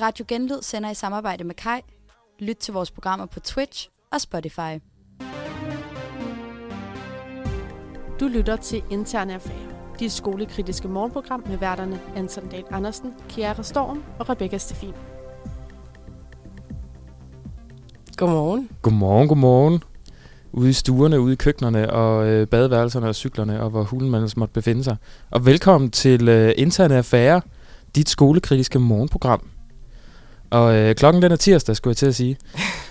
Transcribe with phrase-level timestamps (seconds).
[0.00, 1.80] Radio Genlyd sender i samarbejde med Kai.
[2.40, 4.82] Lyt til vores programmer på Twitch og Spotify.
[8.20, 14.02] Du lytter til Interne Affærer, dit skolekritiske morgenprogram med værterne Anton Dahl Andersen, Kiara Storm
[14.18, 14.92] og Rebecca Stefin.
[18.16, 18.68] Godmorgen.
[18.82, 19.82] Godmorgen, godmorgen.
[20.52, 24.18] Ude i stuerne, ude i køkkenerne og øh, badeværelserne og cyklerne og hvor hulen man
[24.18, 24.96] ellers måtte befinde sig.
[25.30, 27.42] Og velkommen til øh, Interne Affære,
[27.94, 29.51] dit skolekritiske morgenprogram.
[30.52, 32.36] Og øh, klokken den er tirsdag, skulle jeg til at sige.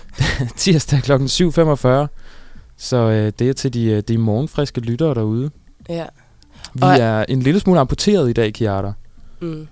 [0.56, 2.06] tirsdag klokken 7.45.
[2.76, 5.50] Så øh, det er til de, øh, de morgenfriske lyttere derude.
[5.88, 6.04] Ja.
[6.74, 8.92] Vi Og- er en lille smule amputeret i dag, Kiara.
[9.40, 9.68] Mm.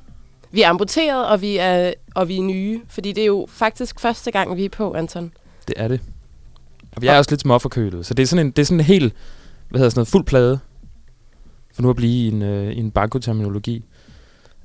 [0.53, 4.01] Vi er amputeret, og vi er, og vi er nye, fordi det er jo faktisk
[4.01, 5.33] første gang, vi er på, Anton.
[5.69, 6.01] Det er det.
[6.97, 8.85] Og vi er også lidt småforkølet, så det er sådan en, det er sådan en
[8.87, 9.15] helt,
[9.69, 10.59] hvad hedder sådan noget, fuld plade,
[11.75, 13.85] for nu at blive i en, øh, i en bankoterminologi.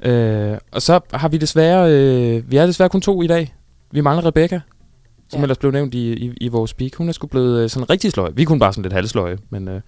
[0.03, 3.55] Øh, og så har vi desværre, øh, vi er desværre kun to i dag.
[3.91, 4.61] Vi mangler Rebecca,
[5.29, 5.43] som Ja.
[5.43, 6.95] ellers blev nævnt i, i, i vores speak.
[6.95, 8.31] Hun er sgu blevet øh, sådan rigtig sløj.
[8.35, 9.81] Vi kunne bare sådan lidt halvsløje, men øh,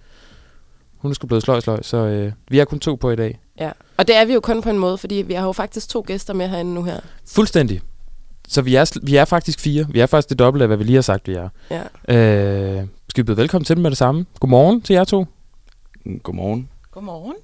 [0.98, 3.38] hun er sgu blevet sløj sløj, så øh, vi er kun to på i dag.
[3.60, 3.70] Ja.
[3.96, 6.04] Og det er vi jo kun på en måde, fordi vi har jo faktisk to
[6.06, 7.00] gæster med herinde nu her.
[7.26, 7.80] Fuldstændig.
[8.48, 9.86] Så vi er, vi er faktisk fire.
[9.90, 11.48] Vi er faktisk det dobbelte af, hvad vi lige har sagt, vi er.
[11.70, 11.82] Ja.
[12.78, 14.26] Øh, skal vi byde velkommen til dem med det samme?
[14.40, 15.26] Godmorgen til jer to.
[16.22, 16.68] Godmorgen.
[16.90, 17.34] Godmorgen.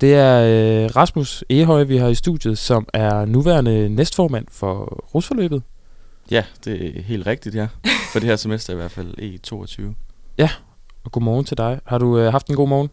[0.00, 5.62] Det er øh, Rasmus Ehøj, vi har i studiet, som er nuværende næstformand for rusforløbet.
[6.30, 7.68] Ja, det er helt rigtigt, ja.
[8.12, 9.82] For det her semester i hvert fald, E22.
[11.04, 11.80] Og godmorgen til dig.
[11.84, 12.90] Har du øh, haft en god morgen?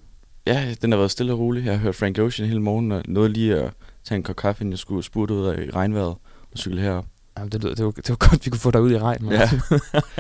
[0.47, 1.65] Ja, den har været stille og rolig.
[1.65, 3.71] Jeg har hørt Frank Ocean hele morgen, og nåede lige at
[4.03, 6.15] tage en kop kaffe, inden jeg skulle spurte ud af regnvejret
[6.51, 7.05] og cykle herop.
[7.37, 9.31] Jamen, det, lyder, det, var, det var godt, vi kunne få dig ud i regn.
[9.31, 9.49] Ja.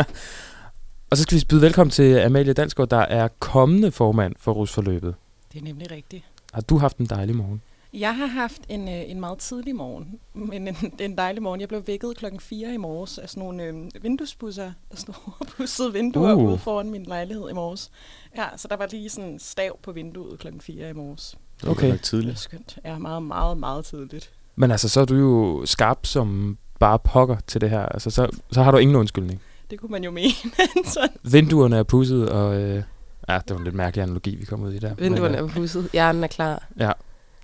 [1.09, 5.15] og så skal vi byde velkommen til Amalie Dalsgaard, der er kommende formand for rusforløbet.
[5.53, 6.23] Det er nemlig rigtigt.
[6.55, 7.61] Har du haft en dejlig morgen?
[7.93, 11.61] Jeg har haft en, øh, en meget tidlig morgen, men en, en dejlig morgen.
[11.61, 15.47] Jeg blev vækket klokken 4 i morges af sådan nogle øh, vinduespusser, der stod og
[15.47, 16.43] pudsede vinduer Uh.
[16.43, 17.91] ude foran min lejlighed i morges.
[18.37, 21.37] Ja, så der var lige sådan en stav på vinduet klokken 4 i morges.
[21.61, 21.79] Det var Okay.
[21.81, 21.91] okay.
[21.91, 22.39] Det er tidligt.
[22.39, 22.77] skønt.
[22.85, 24.31] Ja, meget, meget, meget tidligt.
[24.55, 27.85] Men altså, så er du jo skarp som bare pokker til det her.
[27.85, 29.41] Altså, så, så har du ingen undskyldning.
[29.69, 30.31] Det kunne man jo mene.
[30.93, 32.55] så Vinduerne er pudset, og...
[32.61, 32.83] Øh,
[33.29, 34.95] ja, det var en lidt mærkelig analogi, vi kom ud i der.
[34.95, 35.89] Vinduerne Men, er på huset.
[35.93, 36.63] Hjernen er klar.
[36.81, 36.87] øh,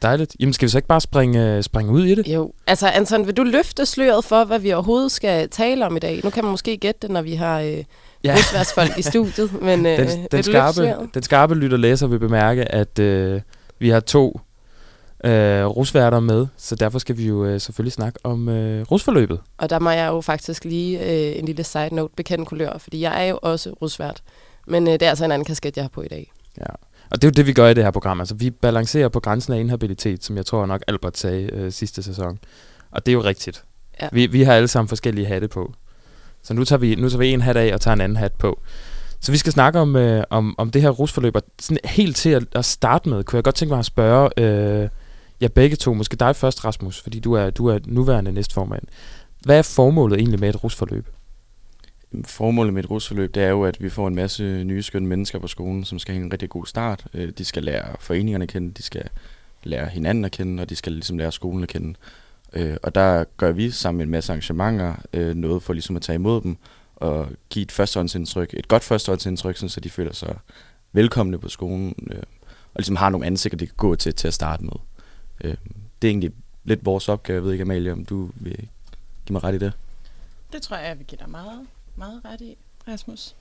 [0.02, 0.36] dejligt.
[0.40, 2.28] Jamen, skal vi så ikke bare springe, øh, springe ud i det?
[2.28, 2.54] Jo.
[2.68, 6.22] Altså, Anton, vil du løfte sløret for, hvad vi overhovedet skal tale om i dag?
[6.24, 7.84] Nu kan man måske gætte det, når vi har øh,
[8.24, 8.36] Ja.
[8.38, 13.00] rusværsfolk i studiet, men øh, Den, den, skarpe, den skarpe lytter læser vil bemærke, at
[13.00, 13.42] øh,
[13.80, 14.40] vi har to
[15.24, 19.40] øh, rusværter med, så derfor skal vi jo øh, selvfølgelig snakke om øh, rusforløbet.
[19.58, 23.02] Og der må jeg jo faktisk lige øh, en lille side note bekende kulør, fordi
[23.02, 24.22] jeg er jo også rusvært.
[24.72, 26.32] Men øh, det er altså en anden kasket, jeg har på i dag.
[26.58, 26.74] Ja.
[27.10, 28.20] Og det er jo det, vi gør i det her program.
[28.20, 32.04] Altså, vi balancerer på grænsen af inhabilitet, som jeg tror nok Albert sagde øh, sidste
[32.04, 32.40] sæson.
[32.92, 33.64] Og det er jo rigtigt.
[34.02, 34.08] Ja.
[34.12, 35.74] Vi, vi har alle sammen forskellige hatte på.
[36.44, 38.34] Så nu tager, vi, nu tager vi en hat af og tager en anden hat
[38.34, 38.62] på.
[39.20, 41.36] Så vi skal snakke om, øh, om, om det her rusforløb.
[41.36, 44.30] Og sådan helt til at, at starte med, kunne jeg godt tænke mig at spørge
[44.38, 44.90] øh,
[45.42, 48.84] jer begge to, måske dig først, Rasmus, fordi du er, du er nuværende næstformand.
[49.46, 51.08] Hvad er formålet egentlig med et rusforløb?
[52.26, 55.40] Formålet med et rusforløb, det er jo, at vi får en masse nye skønne mennesker
[55.40, 57.06] på skolen, som skal have en rigtig god start.
[57.14, 59.10] Øh, de skal lære foreningerne at kende, de skal
[59.64, 61.96] lære hinanden at kende, og de skal ligesom lære skolen at kende.
[62.54, 66.02] Øh, og der gør vi sammen med en masse arrangementer øh, noget for ligesom at
[66.02, 66.58] tage imod dem
[66.96, 70.36] og give et førstehåndsindtryk, et godt førstehåndsindtryk, så de føler sig
[70.92, 71.96] velkomne på skolen,
[72.74, 74.74] og ligesom har nogle ansigter, de kan gå til til at starte med.
[76.02, 76.32] Det er egentlig
[76.64, 77.36] lidt vores opgave.
[77.36, 78.58] Jeg ved ikke, Amalie, om du vil
[79.26, 79.74] give mig ret i det?
[80.54, 82.58] det tror jeg, vi vil dig meget, meget ret i,
[82.88, 83.36] Rasmus.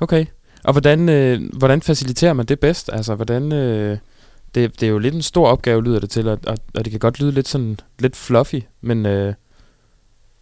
[0.00, 0.26] Okay.
[0.64, 2.90] Og hvordan, øh, hvordan faciliterer man det bedst?
[2.92, 3.52] Altså, hvordan...
[3.52, 3.98] Øh,
[4.54, 6.90] det, det er jo lidt en stor opgave, lyder det til, og, og, og det
[6.90, 9.34] kan godt lyde lidt sådan lidt fluffy, men øh,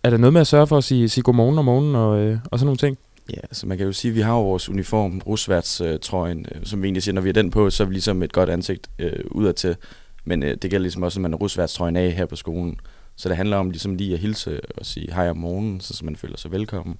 [0.03, 2.38] er der noget med at sørge for at sige, sige godmorgen om morgenen og, øh,
[2.44, 2.99] og sådan nogle ting?
[3.31, 6.82] Ja, så man kan jo sige, at vi har jo vores uniform, rusværtstrøjen, øh, som
[6.82, 8.91] vi egentlig siger, når vi har den på, så er vi ligesom et godt ansigt
[8.99, 9.76] øh, udadtil.
[10.25, 12.78] Men øh, det gælder ligesom også, at man har rusværtstrøjen af her på skolen.
[13.16, 16.17] Så det handler om ligesom lige at hilse og sige hej om morgenen, så man
[16.17, 16.96] føler sig velkommen.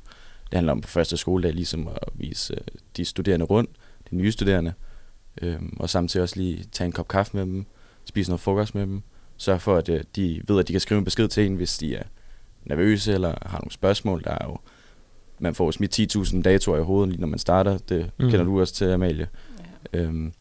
[0.50, 2.61] Det handler om på første skoledag ligesom at vise øh,
[2.96, 3.70] de studerende rundt,
[4.11, 4.73] de nye studerende,
[5.43, 7.64] øh, og samtidig også lige tage en kop kaffe med dem,
[8.05, 9.02] spise noget frokost med dem,
[9.37, 11.79] sørge for, at øh, de ved, at de kan skrive en besked til en, hvis
[11.79, 12.02] de er
[12.64, 14.25] nervøse eller har nogle spørgsmål.
[14.25, 14.58] Der er jo
[15.38, 17.79] man får smidt 10.000 datoer i hovedet, lige når man starter.
[17.79, 18.31] Det Mm.
[18.31, 19.29] kender du også til, Amalie.
[19.93, 19.99] Ja.
[19.99, 20.32] Øhm,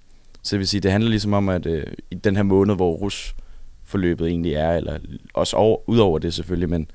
[0.42, 2.98] så det vil sige, det handler ligesom om, at øh, i den her måned, hvor
[3.86, 5.00] rusforløbet egentlig er, eller
[5.34, 6.92] også over, ud over det selvfølgelig, men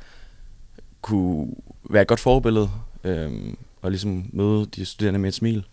[1.01, 1.55] kunne
[1.91, 2.71] være et godt forbillede,
[3.05, 5.67] øhm, og ligesom møde de studerende med et smil.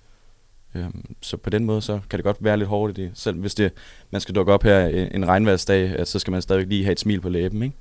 [0.75, 3.11] Øhm, så på den måde, så kan det godt være lidt hårdt i det.
[3.13, 3.73] Selv hvis det,
[4.11, 6.99] man skal dukke op her en, regnværsdag, at så skal man stadigvæk lige have et
[6.99, 7.75] smil på læben, ikke?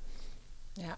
[0.78, 0.92] Ja.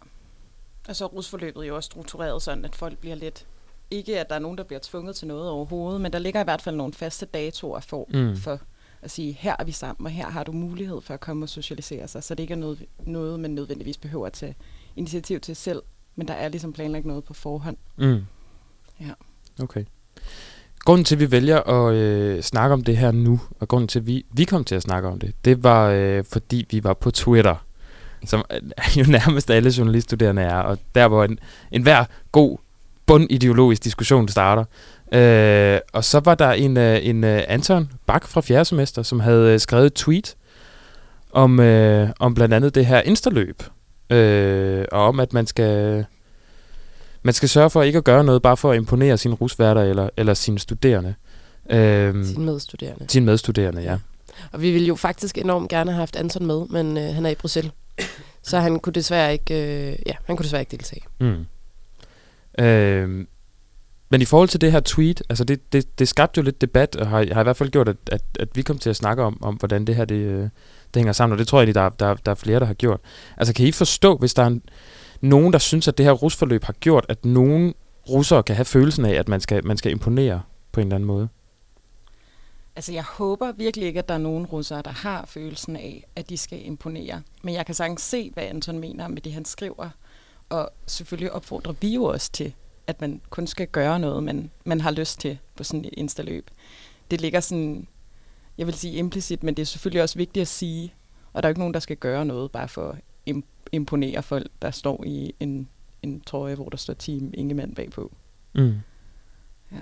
[0.89, 3.47] Og så er rusforløbet jo også struktureret sådan, at folk bliver lidt...
[3.91, 6.45] Ikke, at der er nogen, der bliver tvunget til noget overhovedet, men der ligger i
[6.45, 8.37] hvert fald nogle faste datoer for, mm.
[8.37, 8.61] for
[9.03, 11.49] at sige, her er vi sammen, og her har du mulighed for at komme og
[11.49, 12.25] socialisere sig.
[12.25, 14.55] Så det ikke er noget, noget man nødvendigvis behøver at tage
[14.97, 15.83] initiativ til selv,
[16.17, 17.77] men der er ligesom planlagt noget på forhånd.
[17.97, 18.25] Mm.
[19.01, 19.11] Ja.
[19.63, 19.85] Okay.
[20.85, 23.99] Grunden til, at vi vælger at øh, snakke om det her nu, og grunden til,
[23.99, 26.95] at vi, vi kom til at snakke om det, det var, øh, fordi vi var
[26.95, 27.65] på Twitter,
[28.25, 28.61] som øh,
[28.99, 31.39] jo nærmest alle journaliststuderende er, og der hvor en,
[31.73, 32.59] en hver god
[33.07, 34.65] bundideologisk diskussion starter.
[35.13, 38.65] Øh, og så var der en, øh, en øh, Anton Bak fra 4.
[38.65, 40.37] semester, som havde øh, skrevet et tweet
[41.33, 43.63] om, øh, om blandt andet det her instaløb,
[44.11, 46.05] øh, og om at man skal
[47.23, 50.09] man skal sørge for ikke at gøre noget bare for at imponere sine rusværter eller,
[50.17, 51.15] eller sine studerende.
[51.71, 53.05] Øhm, Sine medstuderende.
[53.09, 53.99] sine medstuderende, ja.
[54.53, 57.31] Og vi ville jo faktisk enormt gerne have haft Anton med, men øh, han er
[57.31, 57.73] i Bruxelles.
[58.43, 61.03] Så han kunne desværre ikke, øh, ja, han kunne desværre ikke deltage.
[61.21, 61.47] Mm.
[62.65, 63.29] Øhm,
[64.11, 66.97] men i forhold til det her tweet, altså det, det, det skabte jo lidt debat,
[66.97, 69.23] og har, har i hvert fald gjort, at, at, at vi kom til at snakke
[69.23, 71.75] om, om hvordan det her det, øh, det hænger sammen, og det tror jeg egentlig,
[71.75, 73.01] der, der, der er flere, der har gjort.
[73.37, 74.63] Altså kan I forstå, hvis der er en,
[75.21, 77.75] nogen, der synes, at det her rusforløb har gjort, at nogen
[78.09, 81.07] russere kan have følelsen af, at man skal, man skal imponere på en eller anden
[81.07, 81.29] måde?
[82.77, 86.31] Altså, jeg håber virkelig ikke, at der er nogen russere, der har følelsen af, at
[86.31, 87.23] de skal imponere.
[87.43, 89.91] Men jeg kan sagtens se, hvad Anton mener med det, han skriver.
[90.49, 92.55] Og selvfølgelig opfordrer vi jo også til,
[92.89, 96.51] at man kun skal gøre noget, man, man har lyst til på sådan et instaløb.
[97.11, 97.87] Det ligger sådan,
[98.59, 100.95] jeg vil sige implicit, men det er selvfølgelig også vigtigt at sige,
[101.33, 102.99] og der er jo ikke nogen, der skal gøre noget bare for at
[103.35, 105.69] im- imponere folk, der står i en,
[106.03, 108.13] en trøje, hvor der står Team Ingemann bagpå.
[108.55, 108.75] Mm.
[109.73, 109.77] Ja.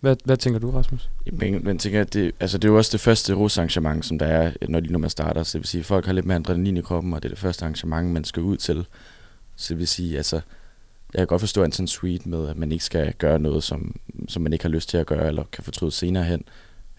[0.00, 1.10] Hvad, hvad tænker du, Rasmus?
[1.32, 4.26] Men, men tænker, at det, altså det er jo også det første rusarrangement, som der
[4.26, 5.42] er, når, når man starter.
[5.42, 7.32] Så det vil sige, at folk har lidt mere adrenalin i kroppen, og det er
[7.34, 8.86] det første arrangement, man skal ud til.
[9.56, 10.40] Så det vil sige, altså,
[11.14, 13.96] jeg kan godt forstå en sådan sweet med, at man ikke skal gøre noget, som,
[14.28, 16.44] som man ikke har lyst til at gøre, eller kan fortryde senere hen.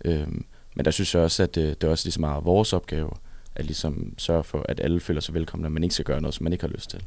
[0.05, 0.45] Øhm,
[0.75, 3.11] men der synes jeg også, at det, det er også lige så meget vores opgave,
[3.55, 6.33] at ligesom sørge for, at alle føler sig velkomne, at man ikke skal gøre noget,
[6.33, 7.03] som man ikke har lyst til.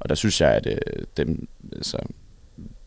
[0.00, 1.98] Og der synes jeg, at øh, dem, altså,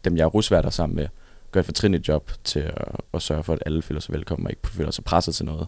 [0.03, 1.07] dem, jeg er rusværter sammen med,
[1.51, 2.73] gør et fortrinligt job til at,
[3.13, 5.67] at sørge for, at alle føler sig velkommen og ikke føler sig presset til noget.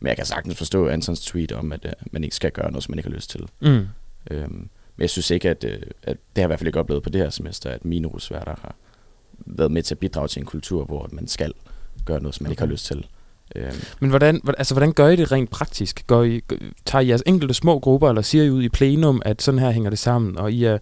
[0.00, 2.84] Men jeg kan sagtens forstå Antons tweet om, at uh, man ikke skal gøre noget,
[2.84, 3.48] som man ikke har lyst til.
[3.60, 3.88] Mm.
[4.30, 4.68] Øhm,
[4.98, 5.70] men jeg synes ikke, at, uh,
[6.02, 8.08] at det har jeg i hvert fald ikke oplevet på det her semester, at mine
[8.08, 8.74] rusværter har
[9.46, 11.52] været med til at bidrage til en kultur, hvor man skal
[12.04, 12.52] gøre noget, som man okay.
[12.52, 13.06] ikke har lyst til.
[13.56, 16.06] Øhm, Men hvordan, altså, hvordan gør I det rent praktisk?
[16.06, 16.40] Går I,
[16.84, 19.70] tager I jeres enkelte små grupper, eller siger I ud i plenum, at sådan her
[19.70, 20.78] hænger det sammen, og I er,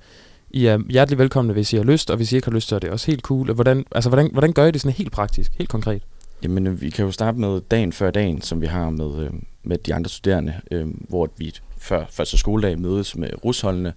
[0.51, 2.75] I er hjertelig velkomne, hvis I har lyst, og hvis I ikke har lyst, så
[2.75, 3.53] er det også helt cool.
[3.53, 6.03] Hvordan, altså, hvordan, hvordan gør I det sådan helt praktisk, helt konkret?
[6.43, 9.31] Jamen, øh, vi kan jo starte med dagen før dagen, som vi har med, øh,
[9.63, 11.55] med de andre studerende, øh, hvor vi
[11.87, 13.95] før første skoledag mødes med rusholdene,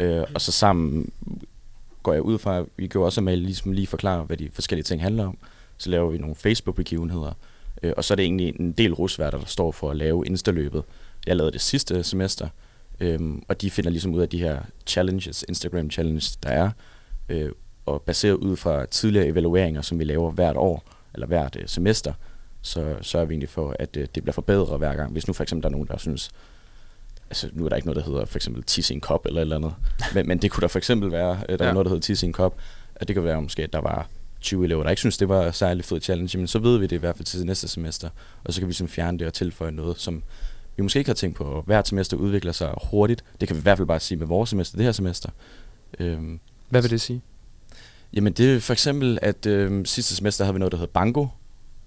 [0.00, 1.12] øh, og så sammen
[2.02, 4.84] går jeg ud fra, vi kan jo også med ligesom lige forklare, hvad de forskellige
[4.84, 5.38] ting handler om.
[5.78, 7.32] Så laver vi nogle Facebook-begivenheder,
[7.82, 10.82] øh, og så er det egentlig en del rusværter, der står for at lave instaløbet.
[11.26, 12.48] Jeg lavede det sidste semester,
[13.00, 16.70] øh, og de finder ligesom ud af de her challenges, Instagram challenges, der er,
[17.28, 17.52] øh,
[17.86, 20.84] og baseret ud fra tidligere evalueringer, som vi laver hvert år,
[21.14, 22.12] eller hvert øh, semester,
[22.62, 25.12] så sørger vi egentlig for, at øh, det bliver forbedret hver gang.
[25.12, 26.30] Hvis nu for eksempel der er nogen, der synes,
[27.30, 29.40] altså nu er der ikke noget, der hedder for eksempel tisse i en kop eller
[29.40, 29.74] et eller andet,
[30.14, 31.68] men, men det kunne der for eksempel være, der ja.
[31.68, 32.56] Er noget, der hedder tisse i en kop,
[32.94, 34.08] at det kan være måske, at der var
[34.40, 36.96] 20 elever, der ikke synes, det var særlig fed challenge, men så ved vi det
[36.96, 38.08] i hvert fald til næste semester,
[38.44, 40.22] og så kan vi ligesom fjerne det og tilføje noget, som
[40.76, 41.62] vi måske ikke har tænkt på.
[41.66, 43.24] Hvert semester udvikler sig hurtigt.
[43.40, 45.30] Det kan vi i hvert fald bare sige med vores semester, det her semester.
[45.98, 47.20] Øhm, Hvad vil det sige?
[48.12, 51.26] Jamen det er for eksempel, at øh, sidste semester havde vi noget, der hed Bango,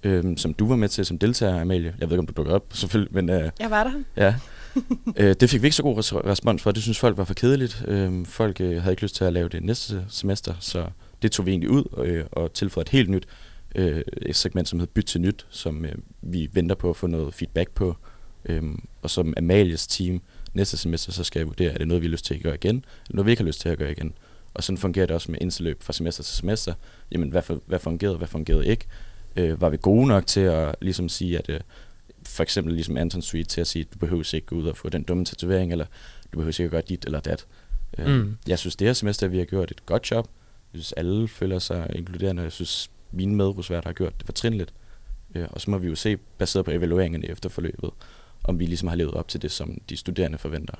[0.04, 1.96] øh, som du var med til som deltager, Amalie.
[2.00, 3.92] Jeg ved ikke, om du dukker op, selvfølgelig, men øh, Jeg var der.
[4.18, 4.36] ja.
[5.18, 6.72] øh, det fik vi ikke så god res- respons for.
[6.72, 7.84] Det synes folk var for kedeligt.
[7.88, 10.86] Øh, folk øh, havde ikke lyst til at lave det næste semester, så
[11.22, 13.28] det tog vi egentlig ud øh, og tilføjede et helt nyt
[13.76, 17.08] øh, et segment, som hedder Byt til Nyt, som øh, vi venter på at få
[17.08, 17.96] noget feedback på.
[18.46, 18.64] Øh,
[19.02, 20.22] og som Amalies team
[20.54, 22.56] næste semester, så skal jeg vurdere, er det noget, vi har lyst til at gøre
[22.56, 24.14] igen, eller noget, vi ikke har lyst til at gøre igen.
[24.54, 26.74] Og sådan fungerer det også med indseløb fra semester til semester.
[27.12, 28.86] Jamen, hvad, for, hvad fungerede, hvad fungerede ikke?
[29.36, 31.60] Øh, var vi gode nok til at ligesom sige, at øh,
[32.26, 34.78] for eksempel ligesom Anton Street til at sige, at du behøver ikke gå ud og
[34.78, 35.86] få den dumme tatovering, eller
[36.34, 37.46] du behøver ikke at gøre dit eller dat.
[37.98, 38.38] Øh, Mm.
[38.48, 40.28] Jeg synes, det her semester, vi har gjort et godt job.
[40.74, 42.44] Jeg synes, alle føler sig inkluderende.
[42.44, 44.74] Jeg synes, mine medrusværter har gjort det fortrinligt.
[45.36, 47.90] Øh, og så må vi jo se, baseret på evalueringerne efter forløbet,
[48.44, 50.74] om vi ligesom har levet op til det, som de studerende forventer.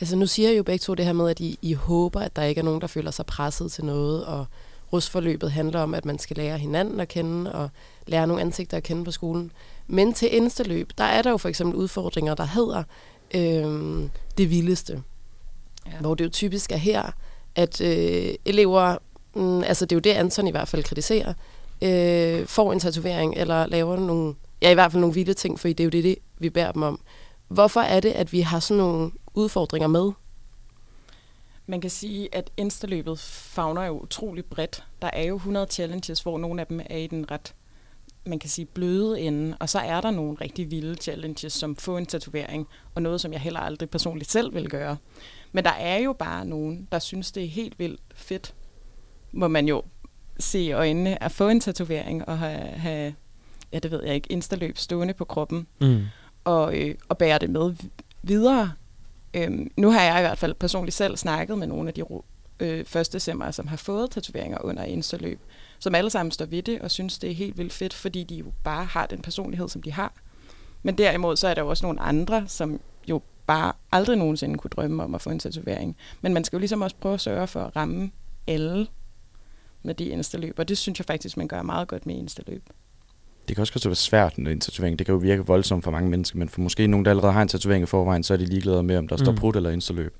[0.00, 2.36] Altså nu siger I jo begge to det her med, at I, I håber, at
[2.36, 4.46] der ikke er nogen, der føler sig presset til noget, og
[4.92, 7.70] rusforløbet handler om, at man skal lære hinanden at kende, og
[8.06, 9.52] lære nogle ansigter at kende på skolen.
[9.88, 12.82] Men til indsteløb, der er der jo for eksempel udfordringer, der hedder
[13.34, 15.02] øhm, det vildeste.
[15.86, 15.98] Ja.
[16.00, 17.10] Hvor det jo typisk er her,
[17.54, 18.96] at øh, elever,
[19.34, 21.34] mm, altså det er jo det, Anton i hvert fald kritiserer,
[21.82, 25.68] øh, får en tatovering eller laver nogle, ja i hvert fald nogle vilde ting, for
[25.68, 27.00] det er jo det, det, vi bærer dem om.
[27.48, 30.12] Hvorfor er det, at vi har sådan nogle udfordringer med?
[31.66, 34.84] Man kan sige, at instaløbet fagner jo utrolig bredt.
[35.02, 37.54] Der er jo 100 challenges, hvor nogle af dem er i den ret
[38.28, 41.96] man kan sige, bløde ende, og så er der nogle rigtig vilde challenges, som få
[41.96, 44.96] en tatovering, og noget, som jeg heller aldrig personligt selv vil gøre.
[45.52, 48.54] Men der er jo bare nogen, der synes, det er helt vildt fedt,
[49.32, 49.82] må man jo
[50.38, 53.14] se i øjnene, at få en tatovering og have, have
[53.72, 56.04] ja, det ved jeg ikke, instaløb stående på kroppen, mm.
[56.44, 57.74] og, øh, og bære det med
[58.22, 58.72] videre.
[59.34, 62.04] Øhm, nu har jeg i hvert fald personligt selv snakket med nogle af de
[62.60, 65.40] øh, første semmer, som har fået tatoveringer under instaløb,
[65.78, 68.34] som alle sammen står ved det og synes, det er helt vildt fedt, fordi de
[68.34, 70.12] jo bare har den personlighed, som de har.
[70.82, 74.70] Men derimod så er der jo også nogle andre, som jo bare aldrig nogensinde kunne
[74.70, 75.96] drømme om at få en tatovering.
[76.20, 78.10] Men man skal jo ligesom også prøve at sørge for at ramme
[78.46, 78.86] alle
[79.82, 82.62] med de instaløb, og det synes jeg faktisk, man gør meget godt med instaløb.
[83.48, 84.98] Det kan også være svært med en tatovering.
[84.98, 87.42] Det kan jo virke voldsomt for mange mennesker, men for måske nogen, der allerede har
[87.42, 89.24] en tatovering i forvejen, så er de ligeglade med, om der mm.
[89.24, 90.16] står prut eller instaløb.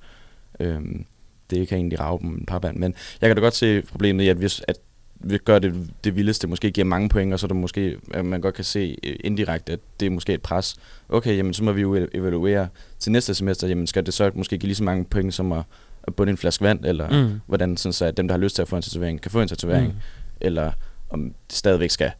[0.60, 1.04] Øhm,
[1.50, 2.76] det kan egentlig rave dem en par band.
[2.76, 4.76] Men jeg kan da godt se problemet i, at hvis, at
[5.20, 8.24] vi gør det, det vildeste, måske giver mange point, og så er det måske, at
[8.24, 10.76] man godt kan se øh, indirekte, at det er måske et pres.
[11.08, 14.58] Okay, jamen så må vi jo evaluere til næste semester, jamen skal det så måske
[14.58, 15.62] give lige så mange point som at,
[16.02, 17.40] at bunde en flaske vand, eller mm.
[17.46, 19.40] hvordan sådan så, at dem, der har lyst til at få en tatovering, kan få
[19.40, 19.98] en tatovering, mm.
[20.40, 20.72] eller
[21.10, 22.10] om det stadigvæk skal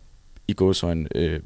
[0.48, 1.40] i gåsøjne øh,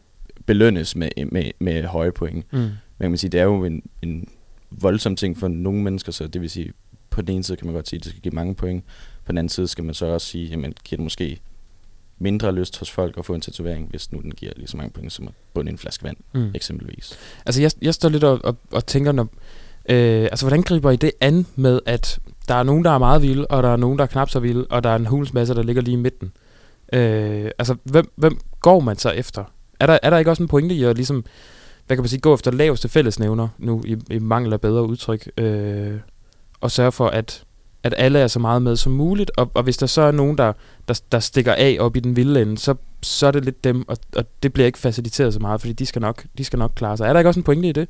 [0.47, 2.53] belønnes med, med, med høje point.
[2.53, 2.59] Mm.
[2.59, 4.29] Men man kan sige, det er jo en, en
[4.71, 6.73] voldsom ting for nogle mennesker, så det vil sige,
[7.11, 8.85] på den ene side kan man godt sige, at det skal give mange point,
[9.25, 11.41] på den anden side skal man så også sige, jamen giver det måske
[12.19, 14.91] mindre lyst hos folk at få en tatovering, hvis nu den giver lige så mange
[14.91, 16.51] point som at bunde en flaske vand, mm.
[16.55, 17.19] eksempelvis.
[17.47, 19.29] Altså jeg, jeg står lidt og, og, og tænker, når,
[19.89, 23.23] øh, altså hvordan griber I det an med, at der er nogen, der er meget
[23.23, 25.35] vilde, og der er nogen, der er knap så vilde, og der er en hulens
[25.35, 26.33] masse, der ligger lige i midten.
[26.93, 29.45] Øh, altså hvem, hvem går man så efter?
[29.81, 31.25] Er der, er der ikke også en pointe i at ligesom,
[31.87, 35.31] hvad kan man sige, gå efter laveste fællesnævner, nu i, i mangel af bedre udtryk,
[35.39, 36.01] øh,
[36.61, 37.45] og sørge for, at
[37.85, 40.39] at alle er så meget med som muligt, og, og hvis der så er nogen,
[40.39, 40.53] der,
[40.89, 43.89] der, der stikker af op i den vilde ende, så, så er det lidt dem,
[43.89, 46.73] og, og det bliver ikke faciliteret så meget, fordi de skal, nok, de skal nok
[46.75, 47.09] klare sig.
[47.09, 47.89] Er der ikke også en pointe i det?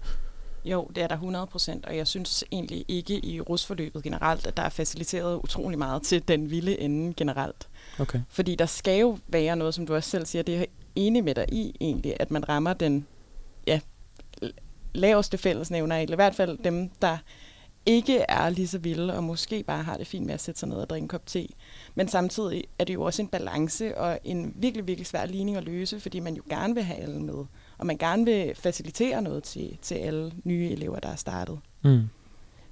[0.65, 4.57] Jo, det er der 100 procent, og jeg synes egentlig ikke i rusforløbet generelt, at
[4.57, 7.69] der er faciliteret utrolig meget til den vilde ende generelt.
[7.99, 8.21] Okay.
[8.29, 10.65] Fordi der skal jo være noget, som du også selv siger, det er
[10.97, 13.07] enig med dig i egentlig, at man rammer den
[13.67, 13.81] ja,
[14.95, 17.19] laveste fællesnævner, eller i hvert fald dem, der
[17.87, 20.69] ikke er lige så vilde, og måske bare har det fint med at sætte sig
[20.69, 21.47] ned og drikke en kop te.
[21.95, 25.65] Men samtidig er det jo også en balance og en virkelig, virkelig svær ligning at
[25.65, 27.45] løse, fordi man jo gerne vil have alle med,
[27.79, 31.59] og man gerne vil facilitere noget til, til alle nye elever, der er startet.
[31.83, 32.09] Mm.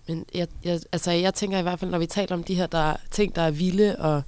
[0.08, 2.66] Men jeg, jeg, altså jeg tænker i hvert fald, når vi taler om de her
[2.66, 4.22] der, ting, der er vilde, og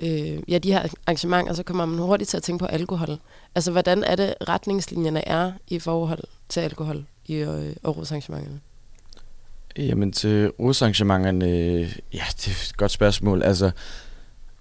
[0.00, 3.18] øh, ja, de her arrangementer, så kommer man hurtigt til at tænke på alkohol.
[3.54, 8.60] Altså, hvordan er det, retningslinjerne er i forhold til alkohol i øh, arrangementerne?
[9.78, 11.46] Jamen til rusarrangementerne,
[12.12, 13.42] ja, det er et godt spørgsmål.
[13.42, 13.70] Altså,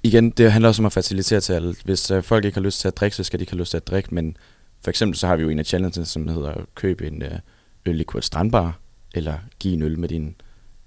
[0.04, 1.76] igen, det handler også om at facilitere til alle.
[1.86, 3.72] Hvis øh, folk ikke har lyst til at drikke, så skal de ikke have lyst
[3.72, 4.38] til at drikke, men
[4.82, 7.40] for eksempel så har vi jo en af challenges, som hedder køb en øh,
[7.86, 8.80] øl i strandbar,
[9.16, 10.34] eller give en øl med dine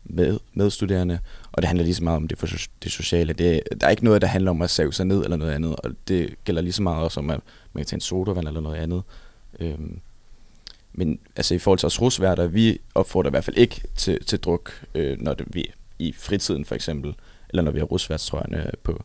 [0.04, 1.18] med, medstuderende,
[1.52, 2.46] og det handler lige så meget om det, for
[2.82, 3.32] det sociale.
[3.32, 5.76] Det, der er ikke noget, der handler om at save sig ned eller noget andet,
[5.76, 7.40] og det gælder lige så meget også om, at
[7.72, 9.02] man kan tage en sodavand eller noget andet.
[9.60, 10.00] Øhm,
[10.98, 14.38] men altså i forhold til os rusværter, vi opfordrer i hvert fald ikke til, til
[14.40, 15.64] druk, øh, når det, vi
[15.98, 17.14] i fritiden for eksempel,
[17.50, 19.04] eller når vi har rusværtstrøjerne på.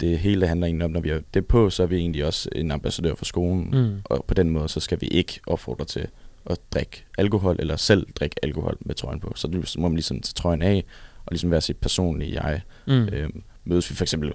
[0.00, 2.48] Det hele handler egentlig om, når vi har det på, så er vi egentlig også
[2.52, 4.00] en ambassadør for skolen, mm.
[4.04, 6.06] og på den måde, så skal vi ikke opfordre til
[6.46, 9.32] at drikke alkohol, eller selv drikke alkohol med trøjen på.
[9.36, 10.84] Så det må man ligesom tage trøjen af,
[11.26, 12.60] og ligesom være sit personlige jeg.
[12.86, 13.08] Mm.
[13.08, 14.32] Øhm, mødes vi for eksempel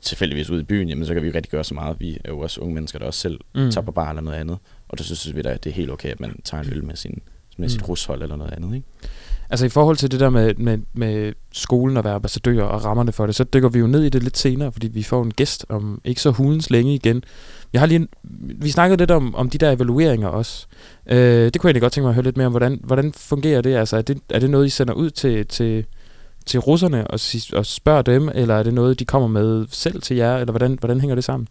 [0.00, 2.00] tilfældigvis ude i byen, jamen, så kan vi rigtig gøre så meget.
[2.00, 3.70] Vi er jo også unge mennesker, der også selv mm.
[3.70, 4.58] tager på bar eller noget andet.
[4.90, 6.84] Og der synes vi da, at det er helt okay, at man tager en øl
[6.84, 7.20] med, sin,
[7.58, 7.86] med sit mm.
[7.86, 8.74] rushold eller noget andet.
[8.74, 8.86] Ikke?
[9.50, 13.12] Altså i forhold til det der med, med, med skolen og være ambassadør og rammerne
[13.12, 15.30] for det, så dykker vi jo ned i det lidt senere, fordi vi får en
[15.30, 17.24] gæst om ikke så hulens længe igen.
[17.72, 18.08] Jeg har lige en,
[18.62, 20.66] vi snakkede lidt om, om de der evalueringer også.
[21.06, 22.52] Øh, det kunne jeg egentlig godt tænke mig at høre lidt mere om.
[22.52, 23.74] Hvordan, hvordan fungerer det?
[23.74, 24.18] Altså er, det?
[24.30, 25.84] er det noget, I sender ud til, til,
[26.46, 27.20] til russerne og,
[27.52, 30.76] og spørger dem, eller er det noget, de kommer med selv til jer, eller hvordan,
[30.80, 31.48] hvordan hænger det sammen?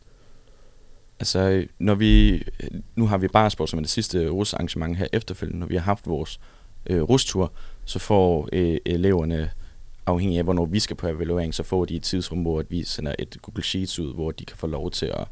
[1.20, 2.44] Altså, når vi,
[2.96, 6.08] nu har vi Barsborg som er det sidste rusarrangement her efterfølgende, når vi har haft
[6.08, 6.40] vores
[6.86, 7.54] øh, rustur,
[7.86, 9.52] så får øh, eleverne,
[10.06, 13.16] afhængig af hvornår vi skal på evaluering, så får de et tidsrum, hvor vi sender
[13.20, 15.28] et Google Sheets ud, hvor de kan få lov til at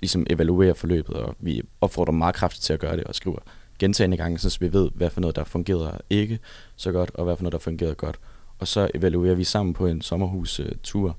[0.00, 3.38] ligesom evaluere forløbet, og vi opfordrer meget kraftigt til at gøre det, og skriver
[3.78, 6.38] gentagende gange, så vi ved, hvad for noget, der fungerer ikke
[6.76, 8.18] så godt, og hvad for noget, der fungerer godt.
[8.58, 11.16] og så evaluerer vi sammen på en sommerhus-tur,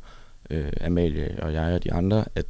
[0.49, 2.45] øh, Amalie og jeg og de andre, at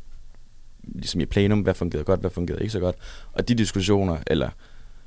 [0.96, 2.96] ligesom i plenum, hvad fungerede godt, hvad fungerede ikke så godt.
[3.34, 4.50] Og de diskussioner, eller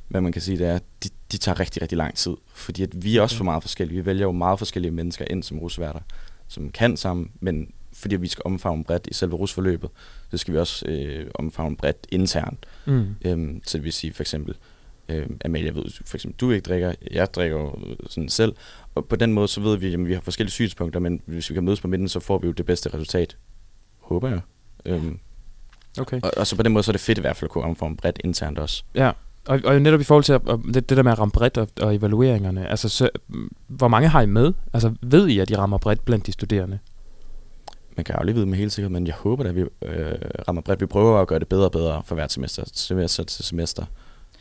[0.08, 2.36] hvad man kan sige, det er, de, de tager rigtig, rigtig lang tid.
[2.54, 3.98] Fordi at vi er også for meget forskellige.
[3.98, 6.00] Vi vælger jo meget forskellige mennesker ind som rusværter,
[6.48, 9.90] som kan sammen, men fordi vi skal omfavne bredt i selve rusforløbet,
[10.30, 12.66] så skal vi også øh, omfavne bredt internt.
[12.86, 13.06] Mm.
[13.24, 14.54] Øhm, så det vil sige for eksempel,
[15.08, 17.74] øh, Amalie, ved for eksempel, du ikke drikker, jeg drikker jo
[18.08, 18.54] sådan selv,
[18.94, 21.54] og på den måde så ved vi, at vi har forskellige synspunkter, men hvis vi
[21.54, 23.36] kan mødes på midten, så får vi jo det bedste resultat.
[23.98, 24.40] Håber jeg.
[24.86, 25.18] Øhm,
[25.98, 26.20] Okay.
[26.22, 27.64] og, og så på den måde, så er det fedt i hvert fald at kunne
[27.64, 28.82] omforme bredt internt også.
[28.94, 29.10] Ja,
[29.46, 30.40] og, og netop i forhold til at,
[30.74, 33.10] det, det der med at ramme bredt og, og evalueringerne, altså så,
[33.66, 34.52] hvor mange har I med?
[34.72, 36.78] Altså ved I, at de rammer bredt blandt de studerende?
[37.96, 40.14] Man kan jo aldrig vide med helt sikkert, men jeg håber, at vi øh,
[40.48, 40.80] rammer bredt.
[40.80, 43.84] Vi prøver at gøre det bedre og bedre for hvert semester, semester til semester.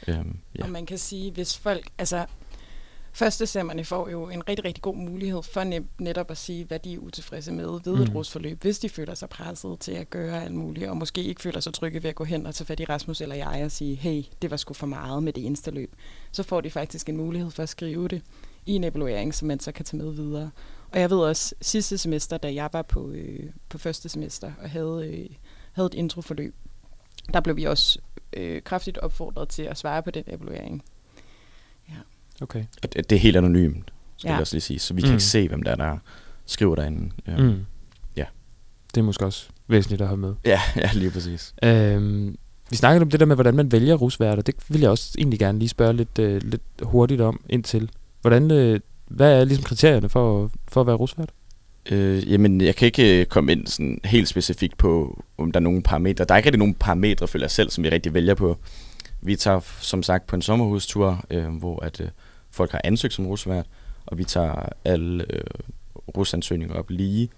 [0.08, 0.24] Øhm, Ja.
[0.60, 0.64] ja.
[0.64, 2.26] Og man kan sige, hvis folk, altså
[3.20, 6.94] førstesemmerne får jo en rigtig, rigtig god mulighed for ne- netop at sige, hvad de
[6.94, 8.02] er utilfredse med ved mm.
[8.02, 11.42] et rusforløb, hvis de føler sig presset til at gøre alt muligt, og måske ikke
[11.42, 13.72] føler sig trygge ved at gå hen og tage fat i Rasmus eller jeg og
[13.72, 15.96] sige, hey, det var sgu for meget med det eneste løb.
[16.32, 18.22] Så får de faktisk en mulighed for at skrive det
[18.66, 20.52] i en evaluering, som man så kan tage med videre.
[20.92, 24.70] Og jeg ved også, sidste semester, da jeg var på, øh, på første semester og
[24.70, 25.30] havde, øh,
[25.74, 26.56] havde et introforløb,
[27.34, 28.00] der blev vi også
[28.34, 30.84] øh, kraftigt opfordret til at svare på den evaluering.
[32.42, 32.64] Okay.
[32.84, 34.34] Og det, det er helt anonymt, skal Ja.
[34.34, 34.80] jeg også lige sige.
[34.80, 35.14] Så vi kan Mm.
[35.14, 35.98] ikke se, hvem der er, der
[36.46, 37.12] skriver derinde.
[37.28, 37.38] Ja.
[37.38, 37.66] Mm.
[38.18, 38.26] Ja.
[38.96, 40.34] Det er måske også væsentligt at have med.
[40.46, 41.54] Ja, ja, lige præcis.
[41.64, 42.36] Øhm,
[42.70, 44.42] vi snakkede om det der med, hvordan man vælger rusværter.
[44.44, 47.90] Det vil jeg også egentlig gerne lige spørge lidt, øh, lidt hurtigt om indtil.
[48.22, 51.30] Hvordan, øh, hvad er ligesom kriterierne for, for at være rusvært?
[51.92, 55.64] Øh, jamen, jeg kan ikke øh, komme ind sådan helt specifikt på, om der er
[55.64, 56.26] nogle parametre.
[56.26, 58.58] Der er ikke rigtig nogen parametre, føler jeg selv, som vi rigtig vælger på.
[59.22, 62.08] Vi tager som sagt på en sommerhustur, øh, hvor at, øh,
[62.60, 63.66] folk har ansøgt som rusvært,
[64.06, 65.44] og vi tager alle øh,
[66.18, 67.30] rusansøgninger op lige,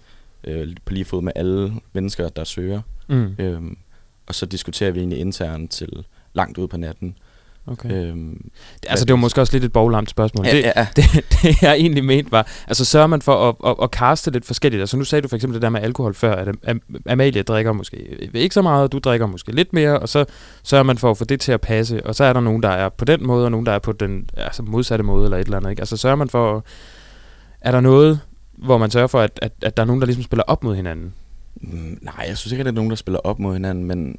[0.44, 2.82] øh, på lige fod med alle mennesker, der søger.
[3.08, 3.34] Mm.
[3.38, 3.78] Øhm,
[4.26, 7.18] og så diskuterer vi egentlig internt til langt ud på natten.
[7.66, 7.92] Okay.
[7.92, 8.50] Øhm,
[8.88, 10.46] Altså, det var måske også lidt et boglamt spørgsmål.
[10.46, 10.86] ja, det, ja, ja.
[10.96, 11.04] det,
[11.42, 14.80] det jeg egentlig ment var, altså sørger man for at, at, at kaste lidt forskelligt.
[14.80, 17.72] Altså nu sagde du for eksempel det der med alkohol før, at Am- Amalie drikker
[17.72, 20.24] måske ikke så meget, du drikker måske lidt mere, og så
[20.62, 22.68] sørger man for at få det til at passe, og så er der nogen, der
[22.68, 25.44] er på den måde, og nogen, der er på den altså modsatte måde, eller et
[25.44, 25.70] eller andet.
[25.70, 25.82] Ikke?
[25.82, 26.62] Altså sørger man for, at-
[27.60, 28.20] er der noget,
[28.52, 30.76] hvor man sørger for, at, at, at der er nogen, der ligesom spiller op mod
[30.76, 31.14] hinanden?
[31.56, 34.16] Mm, nej, jeg synes ikke, at der er nogen, der spiller op mod hinanden, men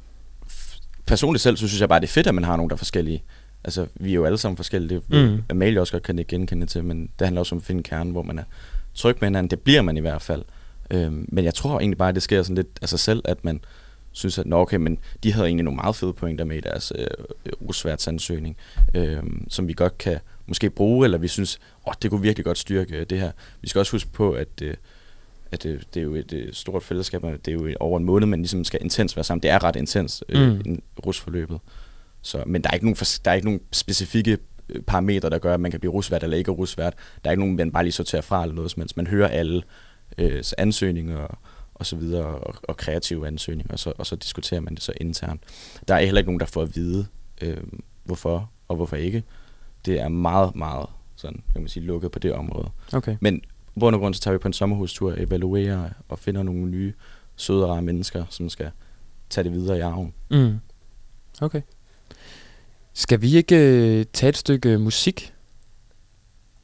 [1.06, 2.78] personligt selv, så synes jeg bare, det er fedt, at man har nogen, der er
[2.78, 3.22] forskellige.
[3.64, 5.00] Altså, vi er jo alle sammen forskellige.
[5.10, 5.42] Det Mm.
[5.50, 8.12] Amalie også godt kan ikke genkende til, men det handler også om at finde kernen,
[8.12, 8.44] hvor man er
[8.94, 9.50] tryg med hinanden.
[9.50, 10.42] Det bliver man i hvert fald.
[10.90, 13.44] Øhm, men jeg tror egentlig bare, at det sker sådan lidt af sig selv, at
[13.44, 13.60] man
[14.12, 16.92] synes, at Nå, okay, men de havde egentlig nogle meget fede pointer med i deres
[16.98, 17.06] øh,
[17.68, 18.56] rusværtsansøgning,
[18.94, 22.58] øh, som vi godt kan måske bruge, eller vi synes, åh, det kunne virkelig godt
[22.58, 23.30] styrke øh, det her.
[23.60, 24.74] Vi skal også huske på, at, øh,
[25.54, 28.04] at øh, det er jo et øh, stort fællesskab, og det er jo over en
[28.04, 29.42] måned, man ligesom skal intens være sammen.
[29.42, 30.62] Det er ret intens, øh, Mm.
[30.66, 30.82] mm.
[31.06, 31.58] rusforløbet.
[32.22, 34.38] Så, men der er, ikke nogen, der er ikke nogen specifikke
[34.68, 36.94] øh, parametre, der gør, at man kan blive rusvært eller ikke rusvært.
[37.24, 38.96] Der er ikke nogen, man bare lige sorterer fra eller noget helst.
[38.96, 39.62] Man hører alle
[40.18, 41.38] øh, ansøgninger og,
[41.74, 44.92] og så videre, og, og kreative ansøgninger, og så, og så diskuterer man det så
[45.00, 45.42] internt.
[45.88, 47.06] Der er heller ikke nogen, der får at vide,
[47.42, 47.56] øh,
[48.04, 49.22] hvorfor og hvorfor ikke.
[49.86, 50.86] Det er meget, meget
[51.16, 52.70] sådan, kan man sige, lukket på det område.
[52.92, 53.16] Okay.
[53.20, 53.42] Men
[53.74, 56.92] hvor og grund, så tager vi på en sommerhustur, evaluerer og finder nogle nye,
[57.36, 58.70] søde rare mennesker, som skal
[59.30, 60.14] tage det videre i arven.
[60.30, 60.58] Mm.
[61.40, 61.60] Okay.
[62.92, 65.34] Skal vi ikke øh, tage et stykke musik?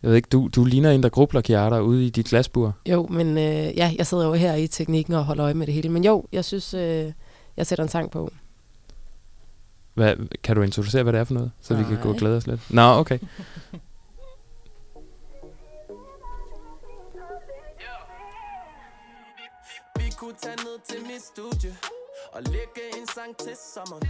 [0.02, 2.76] Jeg ved ikke, du, du ligner en, der grubler, Kiara, ude i dit glasbur.
[2.86, 5.74] Jo, men øh, ja, jeg sidder jo her i teknikken og holder øje med det
[5.74, 5.88] hele.
[5.88, 7.12] Men jo, jeg synes, øh,
[7.56, 8.32] jeg sætter en sang på.
[9.94, 11.50] Hvad, kan du introducere, hvad det er for noget?
[11.60, 12.18] Så vi kan gå og Nej.
[12.18, 12.60] glæde os lidt.
[12.70, 13.18] Nå, okay.
[20.42, 21.76] tage ned til mit studie
[22.32, 24.08] Og lægge en sang til sommeren.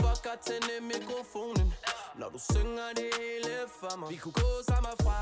[0.00, 1.74] Fuck at tænde mikrofonen
[2.18, 4.10] Når du synger det hele for mig.
[4.10, 5.20] Vi kunne gå sammen fra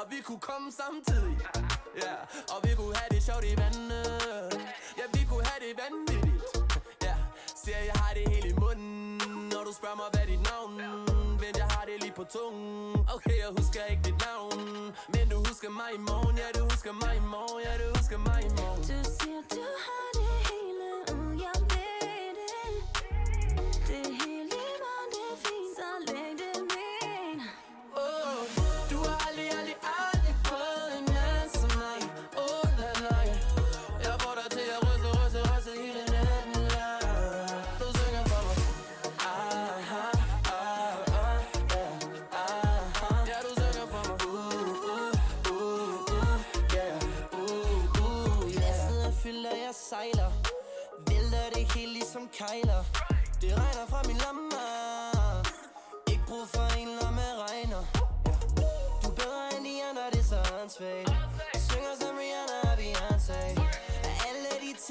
[0.00, 1.38] Og vi kunne komme samtidig.
[2.02, 2.14] Ja,
[2.54, 4.22] og vi kunne have det sjovt i vandet.
[4.98, 6.42] Ja, vi kunne have det vanvittigt.
[7.02, 7.14] Ja,
[7.64, 9.18] siger jeg har det hele i munden
[9.52, 11.11] Når du spørger mig, hvad er dit navn
[11.92, 13.06] det lige på tungen.
[13.14, 14.60] Okay, jeg husker ikke dit navn
[15.14, 16.36] Men du husker mig i morgen.
[16.42, 17.60] Ja, du husker mig i morgen.
[17.66, 18.80] Ja, du husker mig i morgen.
[18.90, 22.68] Du siger, du har det hele, mm, jeg ved det.
[23.88, 26.81] Det er helt lige meget, det er fint, så læg det min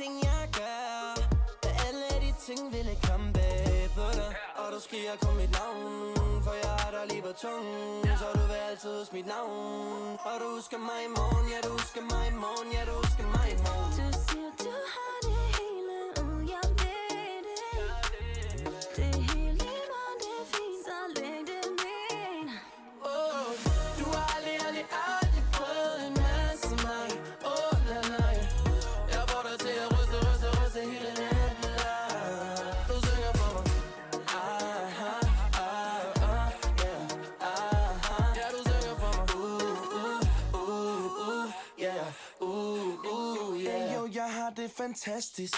[0.02, 1.14] ting jeg gør.
[1.70, 5.52] Af alle de ting vil jeg komme bag på dig Og du skriger kun mit
[5.60, 8.18] navn For jeg har dig lige på tungen.
[8.22, 10.18] Så du vil altid huske mit navn.
[10.30, 13.26] Og du husker mig i morgen Ja, du husker mig i morgen Ja, du husker
[13.36, 13.92] mig i morgen.
[14.00, 15.11] Du siger, du har
[45.04, 45.56] fantastisk.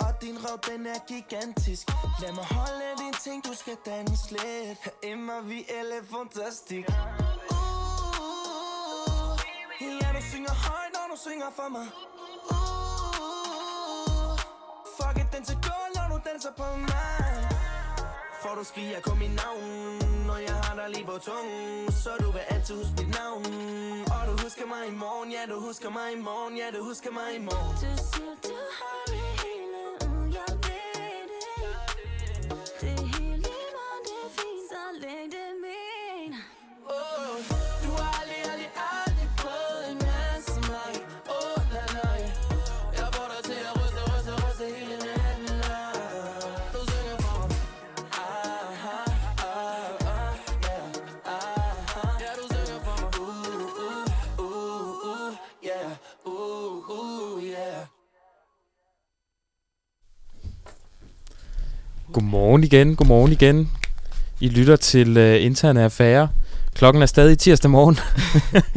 [0.00, 1.88] Og din røv, den er gigantisk.
[2.22, 4.78] Lad mig holde din ting, du skal danse lidt.
[4.84, 7.62] Herhjemme vi vi elefantastik Uh,
[8.20, 9.32] uh,
[9.80, 11.86] uh, ja, du synger højt, når du synger for mig.
[12.54, 14.38] Uh,
[14.96, 17.48] fuck it, den til gulv, når du danser på mig.
[18.42, 20.05] For du skriger kun mit navn
[20.48, 23.44] jeg har dig lige på tungen Så du vil altid huske mit navn.
[24.14, 27.10] Og du husker mig i morgen Ja, du husker mig i morgen Ja, du husker
[27.18, 27.74] mig i morgen.
[27.82, 29.25] Du siger, du har
[62.36, 63.70] Godmorgen igen, godmorgen igen.
[64.40, 66.28] I lytter til uh, interne affære.
[66.74, 67.98] Klokken er stadig tirsdag morgen.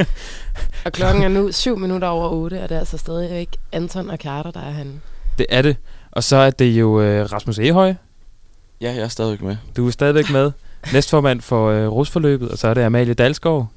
[0.86, 4.10] Og klokken er nu 7 minutter over 8, og det er altså stadig ikke Anton
[4.10, 5.02] og Carter, der er han.
[5.38, 5.78] Det er det.
[6.12, 7.93] Og så er det jo uh, Rasmus Ehøj.
[8.82, 9.58] Ja, jeg er stadigvæk med.
[9.76, 10.52] Du er stadigvæk med.
[10.93, 12.50] Næstformand for uh, rusforløbet.
[12.50, 13.67] Og så er det Amalie Dalsgaard,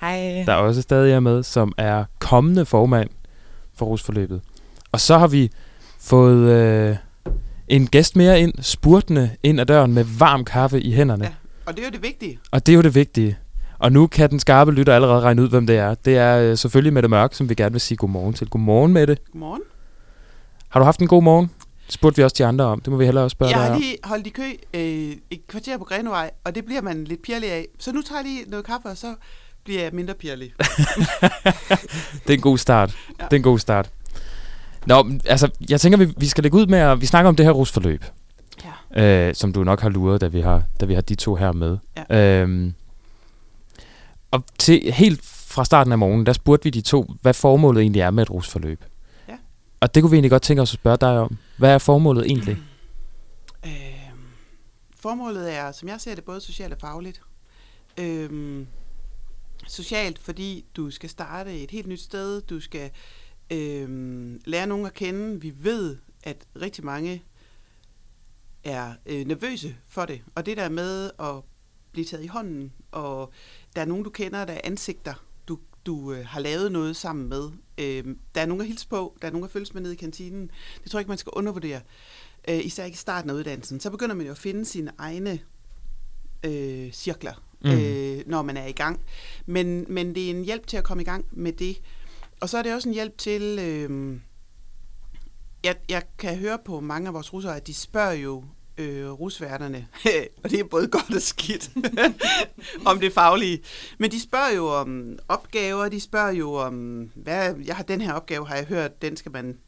[0.00, 0.44] Hej.
[0.46, 3.08] der også stadig er med, som er kommende formand
[3.74, 4.40] for rusforløbet.
[4.92, 5.50] Og så har vi
[6.00, 6.96] fået uh,
[7.68, 11.24] en gæst mere ind, spurtende ind ad døren med varm kaffe i hænderne.
[11.24, 11.30] Ja.
[11.66, 12.38] Og det er jo det vigtige.
[12.50, 13.38] Og det er jo det vigtige.
[13.78, 15.94] Og nu kan den skarpe lytter allerede regne ud, hvem det er.
[15.94, 18.48] Det er øh, selvfølgelig Mette Mørk, som vi gerne vil sige godmorgen til.
[18.48, 19.16] Godmorgen, Mette.
[19.32, 19.62] Godmorgen.
[20.68, 21.50] Har du haft en god morgen?
[21.86, 22.80] Det spurgte vi også de andre om.
[22.80, 24.42] Det må vi hellere også spørge Jeg dig har lige holdt i kø
[24.74, 27.66] øh, et kvarter på Grenevej, og det bliver man lidt pirlig af.
[27.78, 29.14] Så nu tager jeg lige noget kaffe, og så
[29.64, 30.52] bliver jeg mindre pirlig.
[32.22, 32.96] Det er en god start.
[33.18, 33.24] Ja.
[33.24, 33.90] Det er en god start.
[34.86, 37.00] Nå, altså, jeg tænker, vi, vi skal lægge ud med at...
[37.00, 38.04] Vi snakker om det her rusforløb,
[38.94, 39.28] Ja.
[39.28, 41.52] øh, som du nok har luret, da vi har, da vi har de to her
[41.52, 41.78] med.
[42.10, 42.40] Ja.
[42.42, 42.74] Øhm,
[44.30, 48.00] og til, helt fra starten af morgenen, der spurgte vi de to, hvad formålet egentlig
[48.00, 48.84] er med et rusforløb.
[49.28, 49.36] Ja.
[49.80, 51.36] Og det kunne vi egentlig godt tænke os at spørge dig om.
[51.56, 52.56] Hvad er formålet egentlig?
[53.66, 53.72] Øh,
[55.00, 57.20] formålet er, som jeg ser det, både socialt og fagligt.
[57.98, 58.66] Øh,
[59.66, 62.40] socialt, fordi du skal starte et helt nyt sted.
[62.40, 62.88] Du skal øh,
[64.44, 65.40] lære nogen at kende.
[65.40, 67.24] Vi ved, at rigtig mange
[68.64, 70.22] er øh, nervøse for det.
[70.34, 71.34] Og det der med at
[71.92, 73.32] blive taget i hånden, og
[73.76, 75.14] der er nogen, du kender, der er ansigter,
[75.48, 77.50] du, du øh, har lavet noget sammen med.
[77.78, 78.04] Øh,
[78.34, 80.50] der er nogen at hilse på, der er nogen at følges med nede i kantinen.
[80.82, 81.80] Det tror jeg ikke, man skal undervurdere.
[82.48, 83.80] Øh, især ikke i starten af uddannelsen.
[83.80, 85.40] Så begynder man jo at finde sine egne
[86.44, 87.70] øh, cirkler, mm.
[87.70, 89.00] øh, når man er i gang.
[89.46, 91.80] Men, men det er en hjælp til at komme i gang med det.
[92.40, 93.58] Og så er det også en hjælp til...
[93.60, 94.20] Øh,
[95.64, 98.44] jeg, jeg kan høre på mange af vores russere, at de spørger jo
[98.78, 99.88] øh, rusværterne,
[100.44, 101.70] og det er både godt og skidt,
[102.90, 103.60] om det faglige.
[103.98, 106.74] Men de spørger jo om opgaver, de spørger jo om,
[107.14, 109.58] hvad, jeg har den her opgave, har jeg hørt, den skal man,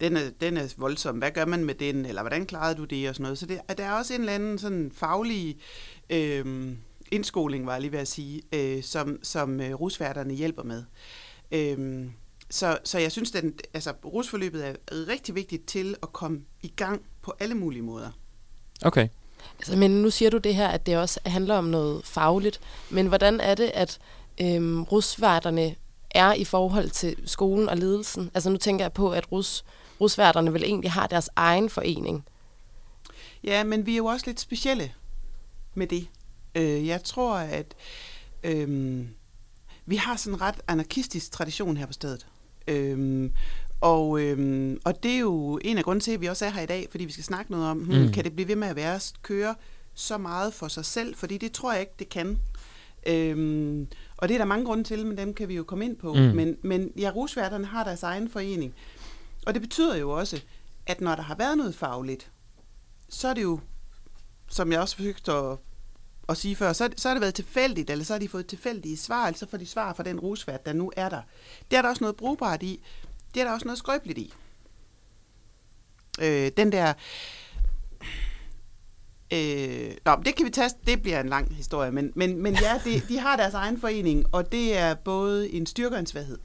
[0.00, 3.08] den er, den er voldsom, hvad gør man med den, eller hvordan klarede du det,
[3.08, 3.38] og sådan noget.
[3.38, 5.56] Så det, der er også en eller anden sådan faglig
[6.10, 6.72] øh,
[7.10, 10.84] indskoling, var jeg lige ved at sige, øh, som, som øh, rusværterne hjælper med.
[11.52, 12.06] Øh,
[12.50, 17.02] så, så jeg synes, at altså, rusforløbet er rigtig vigtigt til at komme i gang
[17.22, 18.10] på alle mulige måder.
[18.82, 19.08] Okay.
[19.58, 22.60] Altså, men nu siger du det her, at det også handler om noget fagligt.
[22.90, 23.98] Men hvordan er det, at
[24.40, 25.74] øhm, rusværterne
[26.10, 28.30] er i forhold til skolen og ledelsen?
[28.34, 29.64] Altså nu tænker jeg på, at rus,
[30.00, 32.24] rusværterne vel egentlig har deres egen forening.
[33.44, 34.92] Ja, men vi er jo også lidt specielle
[35.74, 36.06] med det.
[36.54, 37.74] Øh, jeg tror, at
[38.44, 38.98] øh,
[39.86, 42.26] vi har sådan en ret anarkistisk tradition her på stedet.
[42.68, 43.30] Øh,
[43.80, 46.62] og, øh, og det er jo en af grunden til, at vi også er her
[46.62, 48.12] i dag, fordi vi skal snakke noget om, hmm, Mm.
[48.12, 49.54] kan det blive ved med at være køre
[49.94, 51.16] så meget for sig selv?
[51.16, 52.38] Fordi det tror jeg ikke, det kan.
[53.06, 55.96] Øhm, og det er der mange grunde til, men dem kan vi jo komme ind
[55.96, 56.14] på.
[56.14, 56.20] Mm.
[56.20, 58.74] Men, men ja, rusværterne har deres egen forening.
[59.46, 60.40] Og det betyder jo også,
[60.86, 62.30] at når der har været noget fagligt,
[63.08, 63.60] så er det jo,
[64.50, 65.56] som jeg også forsøgte at,
[66.28, 68.46] at sige før, så, det- så har det været tilfældigt, eller så har de fået
[68.46, 71.20] tilfældige svar, eller så får de svar fra den rusvært, der nu er der.
[71.70, 72.80] Det er der også noget brugbart i.
[73.34, 74.32] Det er der også noget skrøbeligt i.
[76.22, 76.92] Øh, den der...
[79.32, 82.80] Øh, nå, det kan vi tage, det bliver en lang historie, men, men, men ja,
[82.84, 86.38] de, de har deres egen forening, og det er både en styrke og en svaghed.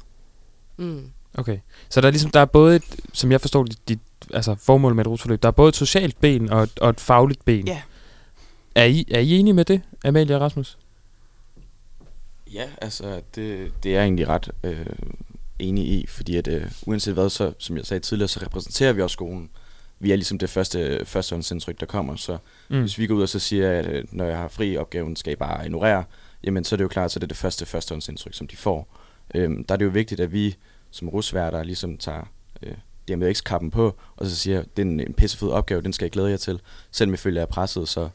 [0.78, 1.12] Mm.
[1.38, 1.60] Okay.
[1.90, 4.00] Så der er ligesom, der er både et, som jeg forstår dit, dit
[4.34, 7.00] altså formål med et rusforløb, der er både et socialt ben og, et- og et
[7.00, 7.68] fagligt ben.
[7.68, 7.82] Ja.
[8.80, 10.78] Er I, er I enige med det, Amalie og Rasmus?
[12.54, 14.86] Ja, altså det, det er jeg egentlig ret øh,
[15.60, 19.02] enig i, fordi at øh, uanset hvad, så, som jeg sagde tidligere, så repræsenterer vi
[19.02, 19.50] også skolen.
[20.00, 22.38] Vi er ligesom det første førstehåndsindtryk, der kommer, så
[22.70, 22.80] Mm.
[22.80, 25.34] hvis vi går ud og så siger, at øh, når jeg har fri opgaven, skal
[25.34, 26.04] I bare ignorere,
[26.44, 28.98] jamen så er det jo klart, så det er det første førstehåndsindtryk, som de får.
[29.36, 30.56] Øhm, der er det jo vigtigt, at vi
[30.92, 32.32] som rusværter ligesom tager
[32.64, 32.74] øh,
[33.08, 36.30] DMX-kappen på, og så siger, det er en, en pissefed opgave, den skal jeg glæde
[36.30, 36.62] jer til.
[36.92, 38.10] Selvom jeg føler, jeg er presset, så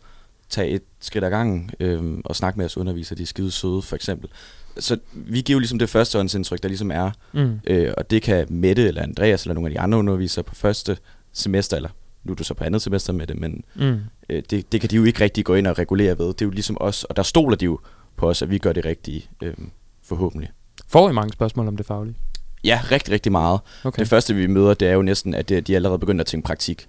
[0.48, 3.82] tag et skridt ad gangen øhm, og snak med jeres undervisere, de er skide søde,
[3.82, 4.30] for eksempel.
[4.78, 7.60] Så vi giver jo ligesom det førstehåndsindtryk, der ligesom er, Mm.
[7.66, 10.96] øh, og det kan Mette eller Andreas eller nogle af de andre undervisere på første
[11.32, 11.88] semester, eller
[12.24, 13.98] nu er du så på andet semester med det, men Mm.
[14.28, 16.26] øh, det, det kan de jo ikke rigtig gå ind og regulere ved.
[16.26, 17.78] Det er jo ligesom os, og der stoler de jo
[18.16, 19.54] på os, at vi gør det rigtige, øh,
[20.02, 20.50] forhåbentlig.
[20.88, 22.16] Får I mange spørgsmål om det faglige?
[22.64, 23.60] Ja, rigtig, rigtig meget.
[23.84, 24.00] Okay.
[24.00, 26.46] Det første, vi møder, det er jo næsten, at de er allerede begyndt at tænke
[26.46, 26.86] praktik.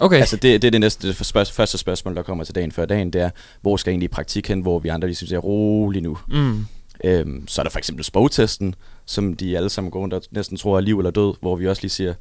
[0.00, 0.16] Okay.
[0.16, 2.84] Altså, det, det er det næste, det spørg- første spørgsmål, der kommer til dagen før
[2.86, 3.30] dagen, det er,
[3.62, 6.18] hvor skal jeg egentlig i praktik hen, hvor vi andre ligesom siger, rolig nu.
[6.28, 6.66] mm.
[7.04, 8.74] Øhm, så er der for eksempel sprogtesten,
[9.06, 11.68] som de alle sammen går rundt og næsten tror er liv eller død, hvor vi
[11.68, 12.14] også lige siger,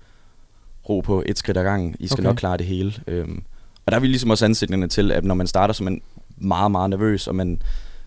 [0.89, 2.23] ro på et skridt ad gangen, I skal Okay.
[2.23, 2.93] nok klare det hele.
[3.07, 3.43] Øhm,
[3.85, 6.01] og der er vi ligesom også ansigterne til, at når man starter, så er man
[6.37, 7.61] meget, meget nervøs, og man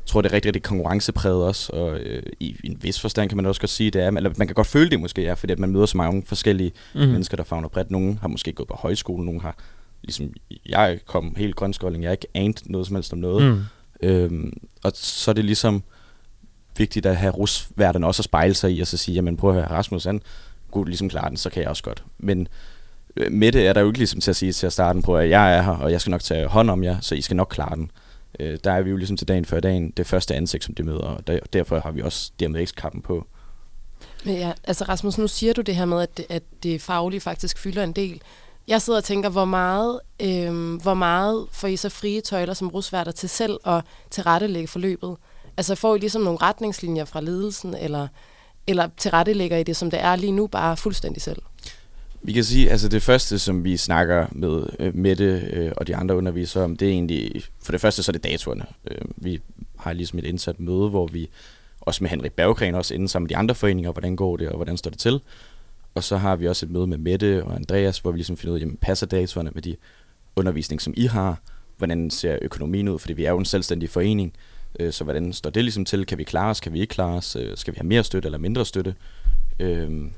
[0.06, 3.46] tror, det er rigtig, rigtig konkurrencepræget også, og øh, i, en vis forstand kan man
[3.46, 5.58] også godt sige, det er, eller man kan godt føle det måske er, fordi at
[5.58, 7.00] man møder så mange forskellige Mm.
[7.00, 7.06] mm.
[7.08, 7.90] mennesker, der fagner bredt.
[7.90, 9.56] Nogle har måske gået på højskole, nogle har,
[10.02, 10.32] ligesom
[10.68, 13.52] jeg kom helt grønskolding, jeg har ikke anet noget som helst om noget.
[13.52, 13.62] Mm.
[14.08, 14.52] Øhm,
[14.84, 15.82] og så er det ligesom
[16.76, 19.56] vigtigt at have rusværten også at spejle sig i, og så sige, jamen prøv at
[19.56, 20.22] høre, Rasmus, han
[20.70, 22.04] kunne ligesom klare den, så kan jeg også godt.
[22.18, 22.48] Men
[23.16, 25.16] øh, med det er der jo ikke ligesom til at sige til at starte på,
[25.16, 27.36] at jeg er her, og jeg skal nok tage hånd om jer, så I skal
[27.36, 27.90] nok klare den.
[28.40, 30.82] Øh, der er vi jo ligesom til dagen før dagen det første ansigt, som de
[30.82, 33.26] møder, og der, derfor har vi også DMX-kappen på.
[34.24, 37.20] Men ja, altså Rasmus, nu siger du det her med, at det, at det faglige
[37.20, 38.22] faktisk fylder en del.
[38.68, 42.68] Jeg sidder og tænker, hvor meget, øh, hvor meget får I så frie tøjler som
[42.68, 45.16] rusværter til selv at tilrettelægge forløbet?
[45.56, 48.08] Altså får I ligesom nogle retningslinjer fra ledelsen, eller,
[48.66, 51.42] eller tilrettelægger I det, som det er lige nu, bare fuldstændig selv?
[52.26, 55.96] Vi kan sige, altså det første, som vi snakker med øh, Mette øh, og de
[55.96, 58.64] andre undervisere om, det er egentlig, for det første så er det datoerne.
[58.90, 59.40] Øh, vi
[59.78, 61.28] har ligesom et indsat møde, hvor vi
[61.80, 64.56] også med Henrik Berggren også inden sammen med de andre foreninger, hvordan går det og
[64.56, 65.20] hvordan står det til.
[65.94, 68.52] Og så har vi også et møde med Mette og Andreas, hvor vi ligesom finder
[68.52, 69.76] ud af, jamen passer datoerne med de
[70.36, 71.40] undervisning, som I har?
[71.76, 72.98] Hvordan ser økonomien ud?
[72.98, 74.32] Fordi vi er jo en selvstændig forening,
[74.80, 76.06] øh, så hvordan står det ligesom til?
[76.06, 76.60] Kan vi klare os?
[76.60, 77.36] Kan vi ikke klare os?
[77.36, 78.94] Øh, Skal vi have mere støtte eller mindre støtte?
[79.60, 80.12] Øhm,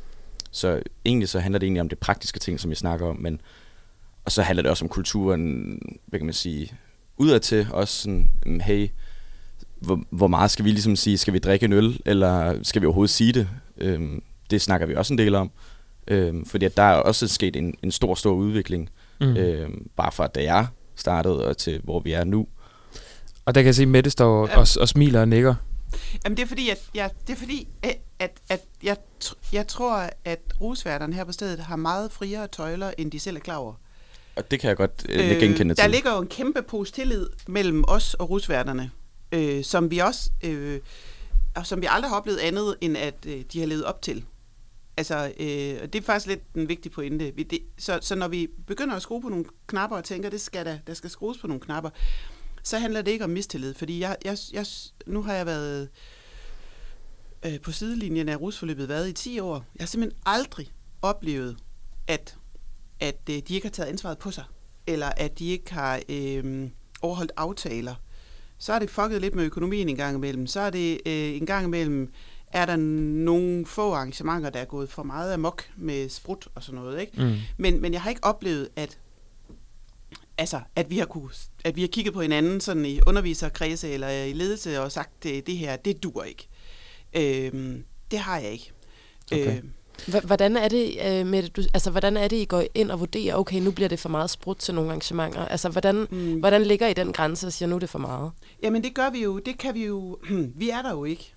[0.51, 3.41] så egentlig så handler det egentlig om det praktiske ting, som vi snakker om, men
[4.25, 6.73] og så handler det også om kulturen, hvad kan man sige,
[7.17, 8.89] udadtil også sådan, hey,
[9.81, 12.87] hvor, hvor meget skal vi ligesom sige, skal vi drikke en øl, eller skal vi
[12.87, 13.49] overhovedet sige det?
[13.79, 15.51] Øhm, det snakker vi også en del om,
[16.09, 19.37] øhm, fordi at der er også sket en, en stor, stor udvikling, Mm.
[19.37, 22.47] øhm, bare fra da jeg startede og til hvor vi er nu.
[23.45, 24.59] Og der kan jeg se, at Mette står Ja.
[24.59, 25.55] og, og smiler og nikker.
[26.25, 28.97] Jamen det er fordi, at, ja, det er fordi, at, at, at jeg,
[29.53, 33.41] jeg tror, at rusværterne her på stedet har meget friere tøjler, end de selv er
[33.41, 33.75] klar over.
[34.37, 35.91] Og det kan jeg godt øh, øh, genkende der til.
[35.91, 38.91] ligger jo en kæmpe pose tillid mellem os og rusværterne,
[39.33, 40.81] øh, som vi også, øh,
[41.57, 44.25] og som vi aldrig har oplevet andet, end at øh, de har levet op til.
[44.97, 47.33] Altså, øh, og det er faktisk lidt en vigtig pointe.
[47.35, 50.41] Vi, det, så, så når vi begynder at skrue på nogle knapper og tænker, det
[50.41, 51.91] skal der, der skal skrues på nogle knapper,
[52.63, 53.75] så handler det ikke om mistillid.
[53.75, 54.67] Fordi jeg, jeg, jeg,
[55.07, 55.89] nu har jeg været
[57.47, 59.55] øh, på sidelinjen af rusforløbet været i 10 år.
[59.55, 60.73] Jeg har simpelthen aldrig
[61.03, 61.57] oplevet,
[62.07, 62.37] at,
[63.01, 64.45] at øh, de ikke har taget ansvaret på sig,
[64.87, 66.69] eller at de ikke har øh,
[67.03, 67.95] overholdt aftaler.
[68.59, 70.47] Så er det fucket lidt med økonomien en gang imellem.
[70.47, 72.13] Så er det øh, en gang imellem,
[72.53, 76.81] er der nogle få arrangementer, der er gået for meget amok med sprut og sådan
[76.81, 77.01] noget.
[77.01, 77.23] Ikke?
[77.23, 77.35] Mm.
[77.57, 78.99] Men, men jeg har ikke oplevet, at
[80.39, 81.31] altså, at vi har kunne,
[81.65, 85.47] at vi har kigget på hinanden sådan i underviserkredse eller i ledelse og sagt, det,
[85.47, 86.49] det her, det dur ikke.
[87.17, 88.73] Øhm, det har jeg ikke.
[89.33, 89.57] Okay.
[89.57, 89.63] Øh,
[90.25, 93.35] Hvordan er det, øh, med du, altså, hvordan er det, I går ind og vurderer,
[93.35, 95.47] okay, nu bliver det for meget sprudt til nogle arrangementer?
[95.47, 96.39] Altså, hvordan, Mm.
[96.39, 98.33] hvordan ligger I den grænse og siger, nu er det for meget?
[98.63, 100.19] Jamen det gør vi jo, det kan vi jo,
[100.61, 101.35] vi er der jo ikke.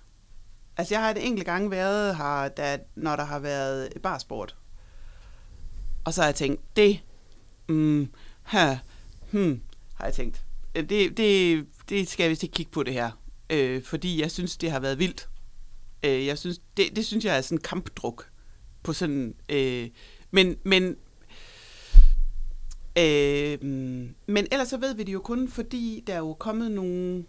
[0.76, 4.56] Altså jeg har et enkelt gang været her, da, når der har været barsport.
[6.04, 7.00] Og så har jeg tænkt, det,
[7.68, 8.08] mm,
[8.46, 8.76] her,
[9.30, 9.60] hmm,
[9.94, 13.10] har jeg tænkt, øh, det, det, det skal vi til kigge på det her.
[13.50, 15.28] Øh, fordi jeg synes, det har været vildt.
[16.04, 18.30] Øh, jeg synes, det, det synes jeg er sådan en kampdruk
[18.82, 19.88] på sådan, øh,
[20.30, 20.96] men, men,
[22.98, 23.58] øh,
[24.26, 27.24] men ellers så ved vi det jo kun, fordi der er jo kommet nogle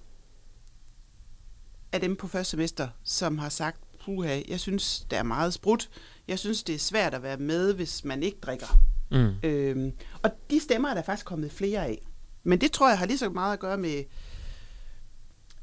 [1.91, 5.89] af dem på første semester, som har sagt, puha, jeg synes, der er meget sprudt.
[6.27, 8.79] Jeg synes, det er svært at være med, hvis man ikke drikker.
[9.11, 9.31] Mm.
[9.43, 9.91] Øhm,
[10.23, 12.07] og de stemmer er der faktisk kommet flere af.
[12.43, 14.03] Men det tror jeg har lige så meget at gøre med,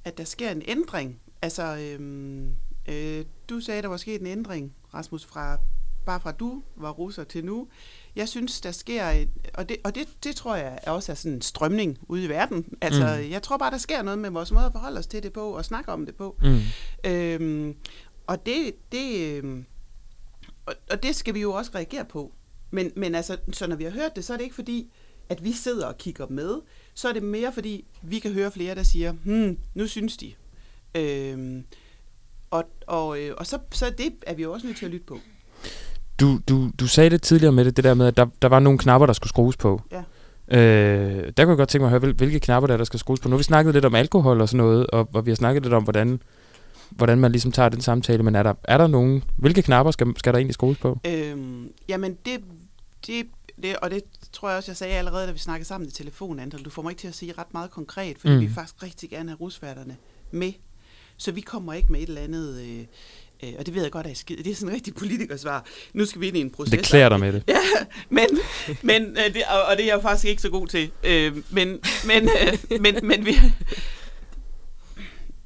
[0.04, 1.20] at der sker en ændring.
[1.42, 2.54] Altså, øhm,
[2.88, 5.58] øh, du sagde, der var sket en ændring, Rasmus, fra
[6.06, 7.68] bare fra du var russer til nu.
[8.16, 11.16] Jeg synes, der sker, et, og, det, og det, det tror jeg er også er
[11.16, 12.64] sådan en strømning ude i verden.
[12.80, 13.24] Altså, Mm.
[13.24, 13.30] mm.
[13.30, 15.50] jeg tror bare, der sker noget med vores måde at forholde os til det på,
[15.50, 16.36] og snakke om det på.
[16.42, 16.58] Mm.
[17.10, 17.76] Øhm,
[18.26, 19.64] og det, det, øhm,
[20.66, 22.32] og, og det skal vi jo også reagere på.
[22.70, 24.90] Men, men altså, så når vi har hørt det, så er det ikke fordi,
[25.28, 26.60] at vi sidder og kigger med.
[26.94, 30.32] Så er det mere fordi, vi kan høre flere, der siger, hmm, nu synes de.
[30.94, 31.64] Øhm,
[32.50, 35.06] og og, øh, og så, så det er vi jo også nødt til at lytte
[35.06, 35.18] på.
[36.20, 38.60] Du, du, du sagde det tidligere med det, det der med, at der, der var
[38.60, 39.80] nogle knapper, der skulle skrues på.
[39.92, 40.02] Ja.
[40.58, 42.84] Øh, der kunne jeg godt tænke mig at høre, hvil- hvilke knapper der, er, der
[42.84, 43.28] skal skrues på.
[43.28, 45.62] Nu har vi snakket lidt om alkohol og sådan noget, og, og vi har snakket
[45.62, 46.22] lidt om, hvordan,
[46.90, 50.06] hvordan man ligesom tager den samtale, men er der, er der nogen, hvilke knapper skal,
[50.16, 50.98] skal der egentlig skrues på?
[51.06, 52.40] Øhm, jamen, det,
[53.06, 53.26] det,
[53.62, 56.38] det, og det tror jeg også, jeg sagde allerede, da vi snakkede sammen i telefon,
[56.40, 56.62] Andel.
[56.64, 58.40] Du får mig ikke til at sige ret meget konkret, fordi Mm.
[58.40, 59.96] vi faktisk rigtig gerne have rusværterne
[60.30, 60.52] med.
[61.20, 62.60] Så vi kommer ikke med et eller andet...
[62.60, 62.84] Øh,
[63.42, 64.42] øh, og det ved jeg godt er skide.
[64.42, 65.66] Det er sådan en rigtig politikersvar.
[65.92, 66.70] Nu skal vi ind i en proces.
[66.70, 67.44] Det klæder dig med det.
[67.48, 67.60] Ja,
[68.08, 68.26] men,
[68.82, 70.90] men øh, det, og, og det er jeg jo faktisk ikke så god til.
[71.04, 73.34] Øh, men, men, øh, men, men vi,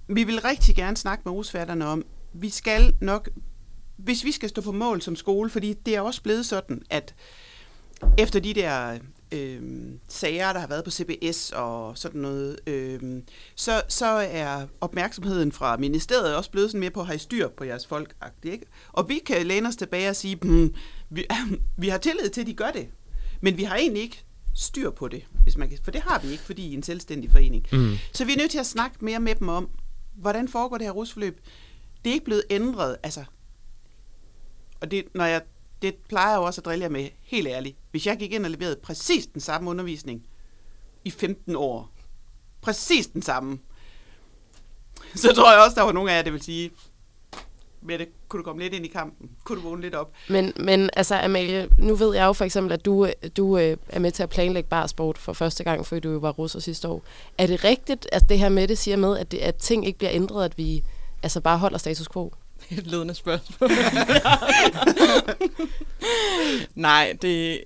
[0.09, 3.29] vi vil rigtig gerne snakke med rusværterne om, vi skal nok,
[3.97, 7.15] hvis vi skal stå på mål som skole, fordi det er også blevet sådan, at
[8.19, 8.99] efter de der
[9.35, 9.63] øh,
[10.09, 13.01] sager, der har været på CBS og sådan noget, øh,
[13.55, 17.65] så, så er opmærksomheden fra ministeriet også blevet sådan mere på, har I styr på
[17.65, 18.15] jeres folk?
[18.45, 18.67] Ikke?
[18.93, 20.75] Og vi kan læne os tilbage og sige, hmm,
[21.11, 21.27] vi,
[21.77, 22.89] vi har tillid til, at de gør det,
[23.41, 26.29] men vi har egentlig ikke styr på det, hvis man kan, for det har vi
[26.29, 27.67] ikke, fordi I er en selvstændig forening.
[27.73, 27.93] Mm.
[28.13, 29.69] Så vi er nødt til at snakke mere med dem om,
[30.15, 31.41] hvordan foregår det her rusforløb.
[32.05, 33.25] Det er ikke blevet ændret, altså.
[34.81, 35.43] Og det, når jeg,
[35.85, 37.77] det plejer jeg jo også at drille jer med, helt ærligt.
[37.91, 40.27] Hvis jeg gik ind og leverede præcis den samme undervisning
[41.05, 41.91] i 15 år,
[42.61, 43.59] præcis den samme,
[45.15, 46.71] så tror jeg også, der var nogle af jer, der vil sige,
[47.83, 49.31] Mette, kunne du komme lidt ind i kampen?
[49.45, 50.13] Kunne du vågne lidt op?
[50.29, 53.99] Men, men altså, Amalie, nu ved jeg jo for eksempel, at du, du øh, er
[53.99, 57.03] med til at planlægge barsport for første gang, fordi du jo var russer sidste år.
[57.39, 59.99] Er det rigtigt, at det her med det siger med, at, det, at ting ikke
[59.99, 60.85] bliver ændret, at vi
[61.23, 62.33] altså bare holder status quo?
[62.79, 63.71] Et ledende spørgsmål.
[66.75, 67.61] Nej, det,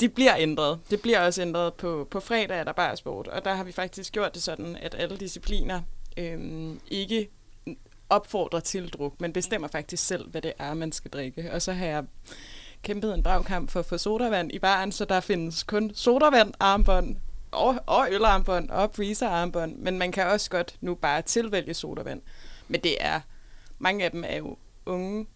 [0.00, 0.78] det bliver ændret.
[0.90, 3.28] Det bliver også ændret på, på fredag, er der bare sport.
[3.28, 5.80] Og der har vi faktisk gjort det sådan, at alle discipliner
[6.16, 7.28] øhm, ikke
[8.10, 11.52] opfordrer til druk, men bestemmer faktisk selv, hvad det er, man skal drikke.
[11.52, 12.04] Og så har jeg
[12.82, 17.16] kæmpet en dragkamp for at få sodavand i baren, så der findes kun sodavand, armbånd
[17.50, 22.20] og, og ølarmbånd og freezerarmbånd, men man kan også godt nu bare tilvælge sodavand.
[22.68, 23.20] Men det er,
[23.78, 25.26] mange af dem er jo unge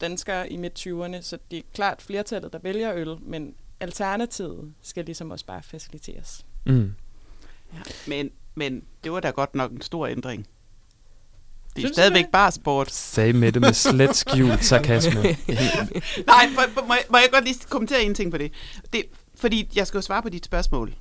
[0.00, 5.30] danskere i midt-20'erne, så det er klart flertallet, der vælger øl, men alternativet skal ligesom
[5.30, 6.46] også bare faciliteres.
[6.66, 6.94] Mm.
[7.72, 7.78] Ja.
[8.06, 10.46] Men, men det var da godt nok en stor ændring.
[11.76, 12.32] Det er Synes stadigvæk det?
[12.32, 12.90] bare sport.
[12.92, 15.22] Sagde med det med slet skjult sarkasme.
[15.22, 18.52] Nej, må, må, må, jeg- må jeg godt lige kommentere en ting på det?
[18.92, 20.94] det fordi jeg skal jo svare på dit spørgsmål.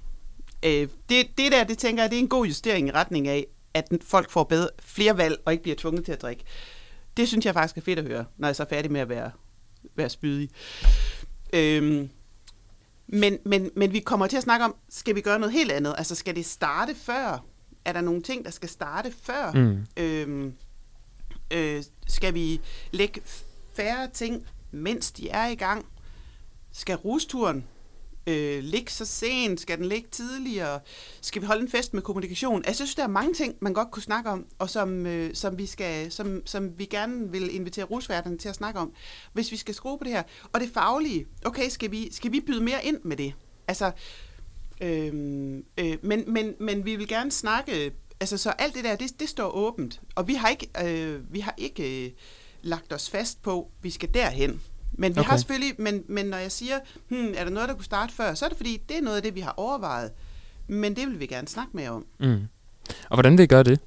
[0.63, 3.45] Øh, det, det der, det tænker jeg, det er en god justering i retning af,
[3.73, 6.43] at folk får bedre, flere valg og ikke bliver tvunget til at drikke.
[7.17, 9.09] Det synes jeg faktisk er fedt at høre, når jeg så er færdig med at
[9.09, 9.31] være,
[9.95, 10.49] være spydig.
[11.53, 12.09] Øhm,
[13.07, 15.95] men, men, men vi kommer til at snakke om, skal vi gøre noget helt andet?
[15.97, 17.45] Altså skal det starte før?
[17.85, 19.51] Er der nogle ting, der skal starte før?
[19.51, 19.85] Mm.
[19.97, 20.53] Øhm,
[21.53, 22.61] øh, skal vi
[22.91, 23.21] lægge
[23.73, 25.85] færre ting, mens de er i gang?
[26.71, 27.65] Skal rusturen
[28.27, 29.59] øh, ligge så sent?
[29.59, 30.79] Skal den ligge tidligere?
[31.21, 32.57] Skal vi holde en fest med kommunikation?
[32.57, 35.35] Altså, jeg synes, der er mange ting, man godt kunne snakke om, og som, øh,
[35.35, 38.93] som, vi, skal, som, som vi gerne vil invitere rusværterne til at snakke om,
[39.33, 40.23] hvis vi skal skrue på det her.
[40.53, 43.33] Og det faglige, okay, skal vi, skal vi byde mere ind med det?
[43.67, 43.91] Altså,
[44.81, 45.13] øh,
[45.77, 49.29] øh, men, men, men vi vil gerne snakke, altså så alt det der, det, det
[49.29, 50.01] står åbent.
[50.15, 52.11] Og vi har ikke, øh, vi har ikke øh,
[52.61, 54.61] lagt os fast på, vi skal derhen.
[54.91, 55.29] Men vi Okay.
[55.29, 56.79] har selvfølgelig, men, men når jeg siger,
[57.09, 59.17] hmm, er der noget, der kunne starte før, så er det fordi, det er noget
[59.17, 60.11] af det, vi har overvejet.
[60.67, 62.47] Men det vil vi gerne snakke mere om, Mm.
[63.09, 63.79] Og hvordan vil I gøre det?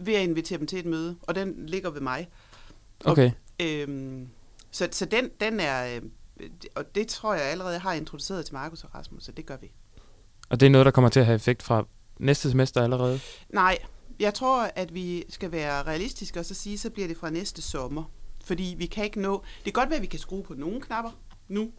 [0.00, 2.28] ved at invitere dem til et møde, og den ligger ved mig.
[3.04, 3.30] Okay.
[3.62, 4.28] Øhm,
[4.70, 6.02] så så den, den er, øh,
[6.74, 9.70] og det tror jeg allerede har introduceret til Markus og Rasmus, så det gør vi.
[10.48, 11.86] Og det er noget, der kommer til at have effekt fra
[12.18, 13.20] næste semester allerede?
[13.50, 13.78] Nej,
[14.20, 17.62] jeg tror, at vi skal være realistiske og så sige, så bliver det fra næste
[17.62, 18.04] sommer.
[18.50, 19.42] Fordi vi kan ikke nå...
[19.56, 21.10] Det kan godt være, at vi kan skrue på nogle knapper
[21.48, 21.70] nu,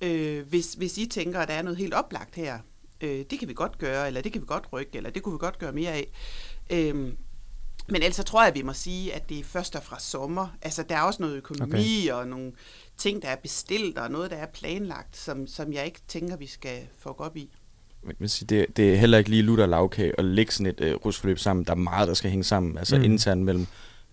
[0.00, 2.58] øh, hvis, hvis I tænker, at der er noget helt oplagt her.
[3.00, 5.32] Øh, det kan vi godt gøre, eller det kan vi godt rykke, eller det kunne
[5.32, 6.06] vi godt gøre mere af.
[6.70, 6.94] Øh,
[7.88, 10.00] men ellers så tror jeg, at vi må sige, at det er først og fra
[10.00, 10.48] sommer.
[10.62, 12.12] Altså, der er også noget økonomi okay.
[12.12, 12.52] og nogle
[12.96, 16.46] ting, der er bestilt, og noget, der er planlagt, som, som jeg ikke tænker, vi
[16.46, 17.50] skal få op i.
[18.18, 20.94] Man sige, det, det er heller ikke lige lutter lavkage at lægge sådan et øh,
[20.94, 21.64] rusforløb sammen.
[21.64, 22.78] Der er meget, der skal hænge sammen.
[22.78, 23.04] Altså mm.
[23.04, 23.66] internt mellem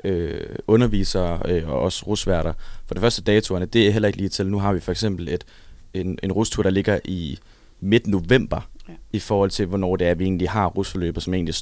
[0.06, 2.54] øh, undervisere øh, og også rusværter.
[2.86, 4.48] For det første datoerne, det er heller ikke lige til.
[4.48, 5.44] Nu har vi for eksempel et,
[5.94, 7.40] en, en rustur, der ligger i
[7.80, 8.94] midt november, Ja.
[9.14, 11.56] i forhold til, hvornår det er, vi egentlig har rusforløbet, som egentlig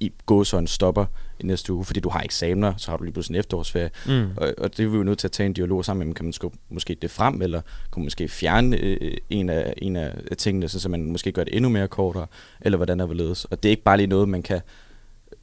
[0.00, 1.06] i gåsøjne stopper
[1.40, 3.90] i næste uge, fordi du har eksamener, så har du lige pludselig en efterårsferie.
[4.06, 4.26] Mm.
[4.36, 6.14] Og, og det er vi jo nødt til at tage en dialog sammen med, dem.
[6.14, 9.96] kan man skubbe måske det frem, eller kan man måske fjerne øh, en, af, en
[9.96, 12.26] af tingene, så, man måske gør det endnu mere kortere,
[12.60, 13.44] eller hvordan er hvorledes.
[13.44, 14.60] Og det er ikke bare lige noget, man kan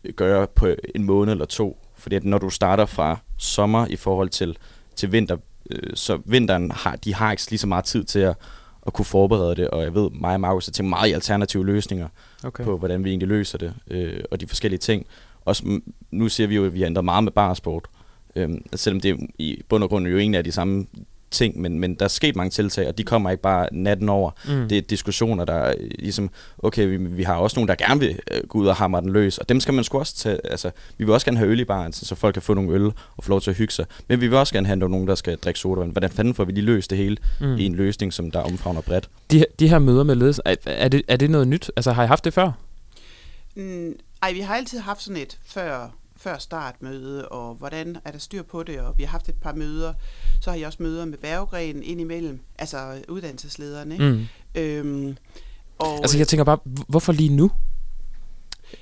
[0.04, 3.96] øh, gøre på en måned eller to, fordi at når du starter fra sommer i
[3.96, 4.58] forhold til,
[4.96, 5.38] til vinter,
[5.72, 8.36] øh, så vinteren har, de har ikke lige så meget tid til at,
[8.88, 11.66] at kunne forberede det, og jeg ved, mig og Markus har tænkt meget i alternative
[11.66, 12.08] løsninger
[12.44, 12.64] Okay.
[12.64, 15.06] på, hvordan vi egentlig løser det, øh, og de forskellige ting.
[15.46, 15.80] Også,
[16.12, 17.86] nu ser vi jo, at vi har ændret meget med barsport,
[18.36, 20.86] øhm, selvom det i bund og grund jo egentlig er de samme
[21.36, 24.32] ting, men, men der er sket mange tiltag, og de kommer ikke bare natten over.
[24.48, 24.68] Mm.
[24.70, 26.30] Det er diskussioner, der er ligesom,
[26.60, 29.10] okay, vi, vi har også nogen, der gerne vil øh, gå ud og hamre den
[29.14, 31.60] løs, og dem skal man sgu også tage, altså, vi vil også gerne have øl
[31.60, 32.86] i baren, så folk kan få nogle øl
[33.18, 35.16] og få lov til at hygge sig, men vi vil også gerne have nogen, der
[35.16, 35.92] skal drikke sodavand.
[35.92, 37.56] Hvordan fanden får vi lige løst det hele Mm.
[37.58, 39.10] i en løsning, som der omfavner bredt?
[39.32, 41.72] De, her- de her møder med ledelse, er, er, det, er det noget nyt?
[41.76, 42.52] Altså har I haft det før?
[43.56, 45.92] Mm, ej, vi har altid haft sådan et før,
[46.26, 49.54] før startmøde, og hvordan er der styr på det, og vi har haft et par
[49.54, 49.94] møder.
[50.42, 54.10] Så har jeg også møder med Berggren indimellem, altså uddannelseslederen, ikke?
[54.10, 54.26] Mm.
[54.56, 55.18] Øhm,
[55.80, 56.58] og, Altså jeg tænker bare,
[56.88, 57.52] hvorfor lige nu?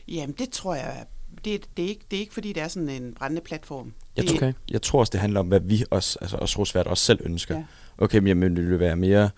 [0.08, 1.06] Jamen, det tror jeg,
[1.46, 3.94] det, det, er ikke, det er ikke, fordi det er sådan en brændende platform.
[4.18, 4.54] Jeg, det, tror, Okay.
[4.72, 7.56] jeg tror også, det handler om, hvad vi også, altså os rusvært også selv ønsker.
[7.56, 7.60] Ja.
[8.00, 8.04] Ja.
[8.04, 9.30] Okay, men jamen, vil det være mere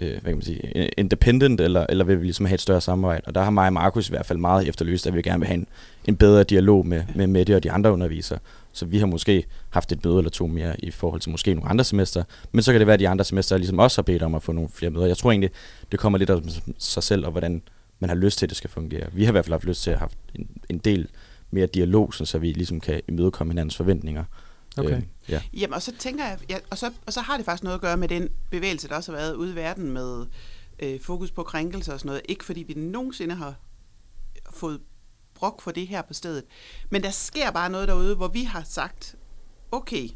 [0.00, 3.22] øh, hvad kan man sige, independent, eller, eller vil vi ligesom have et større samarbejde?
[3.26, 5.46] Og der har mig og Markus i hvert fald meget efterlyst, at vi gerne vil
[5.46, 5.66] have en,
[6.04, 8.38] en bedre dialog med, med Mette og de andre undervisere.
[8.72, 11.70] Så vi har måske haft et møde eller to mere i forhold til måske nogle
[11.70, 12.22] andre semester.
[12.52, 14.42] Men så kan det være, at de andre semester ligesom også har bedt om at
[14.42, 15.06] få nogle flere møder.
[15.06, 15.50] Jeg tror egentlig,
[15.92, 16.40] det kommer lidt af
[16.78, 17.62] sig selv, og hvordan
[18.00, 19.06] man har lyst til, at det skal fungere.
[19.12, 21.08] Vi har i hvert fald haft lyst til at have en, en del
[21.50, 24.24] mere dialog, så vi ligesom kan imødekomme hinandens forventninger.
[24.76, 24.96] Okay.
[24.96, 25.42] Øh, ja.
[25.52, 27.80] Jamen, og så tænker jeg, ja, og, så, og så har det faktisk noget at
[27.80, 30.26] gøre med den bevægelse, der også har været ude i verden med
[30.78, 32.22] øh, fokus på krænkelser og sådan noget.
[32.28, 33.54] Ikke fordi vi nogensinde har
[34.50, 34.80] fået
[35.34, 36.44] brok for det her på stedet.
[36.90, 39.16] Men der sker bare noget derude, hvor vi har sagt,
[39.72, 40.08] okay,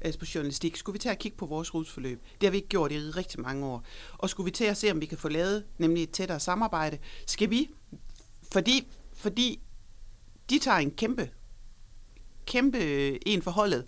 [0.00, 2.22] altså på journalistik, skulle vi til at kigge på vores rusforløb?
[2.40, 3.84] Det har vi ikke gjort i rigtig mange år.
[4.18, 6.98] Og skulle vi til at se, om vi kan få lavet nemlig et tættere samarbejde?
[7.26, 7.70] Skal vi?
[8.52, 9.60] Fordi, fordi
[10.50, 11.30] de tager en kæmpe,
[12.52, 13.84] kæmpe øh, en for holdet.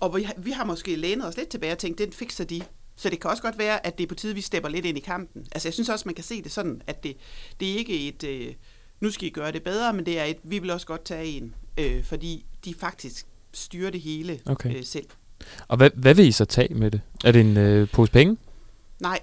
[0.00, 2.62] Og vi har, vi har måske lænet os lidt tilbage og tænkt, den fikser de.
[2.96, 4.98] Så det kan også godt være, at det er på tide, vi stepper lidt ind
[4.98, 5.46] i kampen.
[5.52, 7.16] Altså jeg synes også, man kan se det sådan, at det,
[7.60, 8.54] det er ikke et, øh,
[9.00, 11.26] nu skal I gøre det bedre, men det er et, vi vil også godt tage
[11.26, 11.54] en.
[11.78, 14.76] Øh, fordi de faktisk styrer det hele Okay.
[14.76, 15.06] øh, selv.
[15.68, 17.00] Og hvad, hvad vil I så tage med det?
[17.24, 18.36] Er det en øh, pose penge?
[19.00, 19.20] Nej,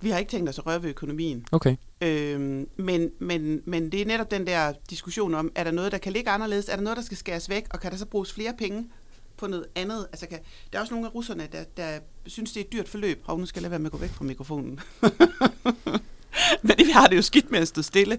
[0.00, 1.46] vi har ikke tænkt os at røre ved økonomien.
[1.52, 1.76] Okay.
[2.00, 5.98] Øhm, men, men, men det er netop den der diskussion om, er der noget, der
[5.98, 6.68] kan ligge anderledes?
[6.68, 7.66] Er der noget, der skal skæres væk?
[7.70, 8.88] Og kan der så bruges flere penge
[9.36, 10.06] på noget andet?
[10.12, 10.38] Altså, kan,
[10.72, 13.22] der er også nogle af russerne, der, der synes, det er et dyrt forløb.
[13.24, 14.80] Hov, nu skal jeg lade være med at gå væk fra mikrofonen.
[16.66, 18.18] men vi har det jo skidt med at stå stille.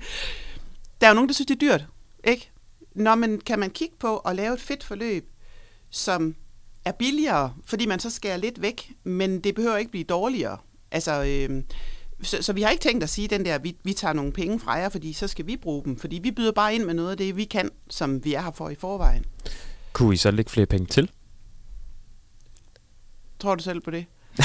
[1.01, 1.85] Der er jo nogen, der synes, det er dyrt.
[2.23, 2.51] Ikke?
[2.95, 5.29] Nå, men kan man kigge på at lave et fedt forløb,
[5.89, 6.35] som
[6.85, 10.57] er billigere, fordi man så skærer lidt væk, men det behøver ikke blive dårligere.
[10.91, 11.63] Altså, øh,
[12.23, 14.59] så, så vi har ikke tænkt at sige den der, vi, vi tager nogle penge
[14.59, 15.97] fra jer, fordi så skal vi bruge dem.
[15.99, 18.51] Fordi vi byder bare ind med noget af det, vi kan, som vi er her
[18.51, 19.25] for i forvejen.
[19.93, 21.09] Kunne I så lægge flere penge til?
[23.39, 24.05] Tror du selv på det?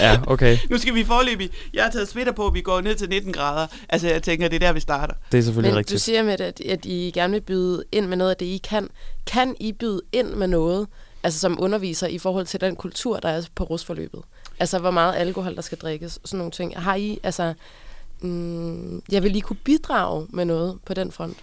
[0.00, 0.58] Ja, okay.
[0.70, 1.50] Nu skal vi forløbig.
[1.74, 3.66] Jeg har taget sweater på, vi går ned til 19 grader.
[3.88, 5.14] Altså, jeg tænker, det er der, vi starter.
[5.32, 5.94] Det er selvfølgelig Men rigtigt.
[5.94, 8.60] du siger med, at, at I gerne vil byde ind med noget af det, I
[8.64, 8.88] kan.
[9.26, 10.86] Kan I byde ind med noget,
[11.22, 14.22] altså som underviser, i forhold til den kultur, der er på rusforløbet?
[14.58, 16.80] Altså, hvor meget alkohol, der skal drikkes, sådan nogle ting.
[16.80, 17.54] Har I, altså,
[18.20, 21.36] mm, jeg vil lige kunne bidrage med noget på den front?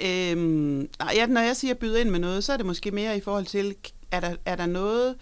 [0.00, 3.20] Øhm, ja, når jeg siger byde ind med noget, så er det måske mere i
[3.20, 3.74] forhold til,
[4.10, 5.16] er der, er der noget,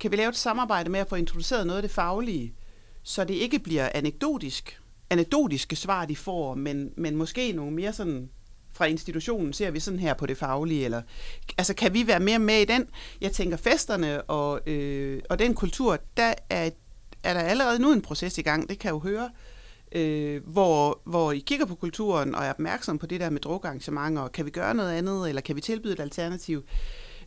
[0.00, 2.52] kan vi lave et samarbejde med at få introduceret noget af det faglige,
[3.02, 4.80] så det ikke bliver anekdotisk,
[5.10, 8.30] anekdotiske svar, de får, men, men måske nogle mere sådan
[8.76, 11.02] fra institutionen ser vi sådan her på det faglige, eller
[11.58, 12.86] altså kan vi være mere med i den?
[13.20, 16.70] Jeg tænker festerne og, øh, og den kultur, der er,
[17.22, 19.30] er der allerede nu en proces i gang, det kan jeg jo høre,
[19.92, 24.22] øh, hvor, hvor I kigger på kulturen og er opmærksom på det der med drukarrangementer,
[24.22, 26.64] og kan vi gøre noget andet, eller kan vi tilbyde et alternativ?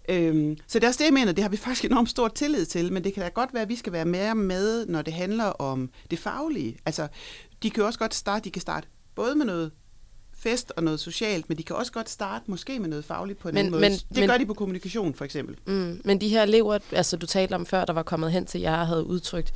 [0.10, 2.66] Øhm, så det er også det, jeg mener, det har vi faktisk enormt stor tillid
[2.66, 5.14] til, men det kan da godt være, at vi skal være mere med, når det
[5.14, 6.78] handler om det faglige.
[6.86, 7.08] Altså,
[7.64, 9.72] de kan jo også godt starte, de kan starte både med noget
[10.40, 13.48] fest og noget socialt, men de kan også godt starte måske med noget fagligt på
[13.50, 13.82] en Men- anden måde.
[13.82, 15.56] men- det men- gør de på kommunikation, for eksempel.
[15.66, 18.62] Mm, men de her elever, altså du talte om før, der var kommet hen til
[18.62, 19.54] jer og havde udtrykt,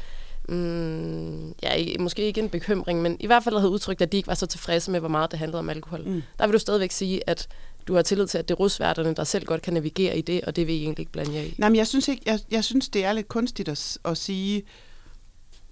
[0.50, 4.28] mm, ja, måske ikke en bekymring, men i hvert fald havde udtrykt, at de ikke
[4.28, 6.04] var så tilfredse med, hvor meget det handlede om alkohol.
[6.08, 6.22] Mm.
[6.40, 7.48] Der vil du stadigvæk sige, at
[7.88, 10.42] du har tillid til, at det er rusværterne, der selv godt kan navigere i det,
[10.42, 11.56] og det vil I egentlig ikke blande jer i.
[11.58, 14.64] Nej, men jeg synes, ikke, jeg, jeg synes det er lidt kunstigt at, at sige,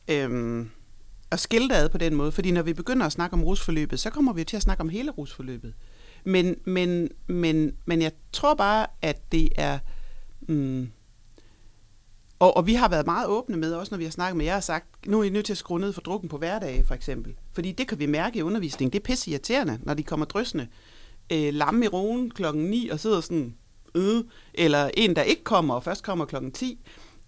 [0.07, 0.69] øhm,
[1.31, 3.99] at skille det ad på den måde, fordi når vi begynder at snakke om rusforløbet,
[3.99, 5.73] så kommer vi jo til at snakke om hele rusforløbet.
[6.23, 9.79] Men, men, men, men jeg tror bare, at det er...
[10.41, 10.89] Mm,
[12.39, 14.55] og, og vi har været meget åbne med, også når vi har snakket med jer,
[14.55, 16.95] og sagt, nu er I nødt til at skrue ned for drukken på hverdage, for
[16.95, 17.35] eksempel.
[17.53, 18.93] Fordi det kan vi mærke i undervisningen.
[18.93, 20.67] Det er pisse irriterende, når de kommer drøsende
[21.31, 23.55] øh, lamme i roen klokken 9 og sidder sådan,
[23.95, 24.23] øh,
[24.53, 26.79] eller en, der ikke kommer, og først kommer klokken 10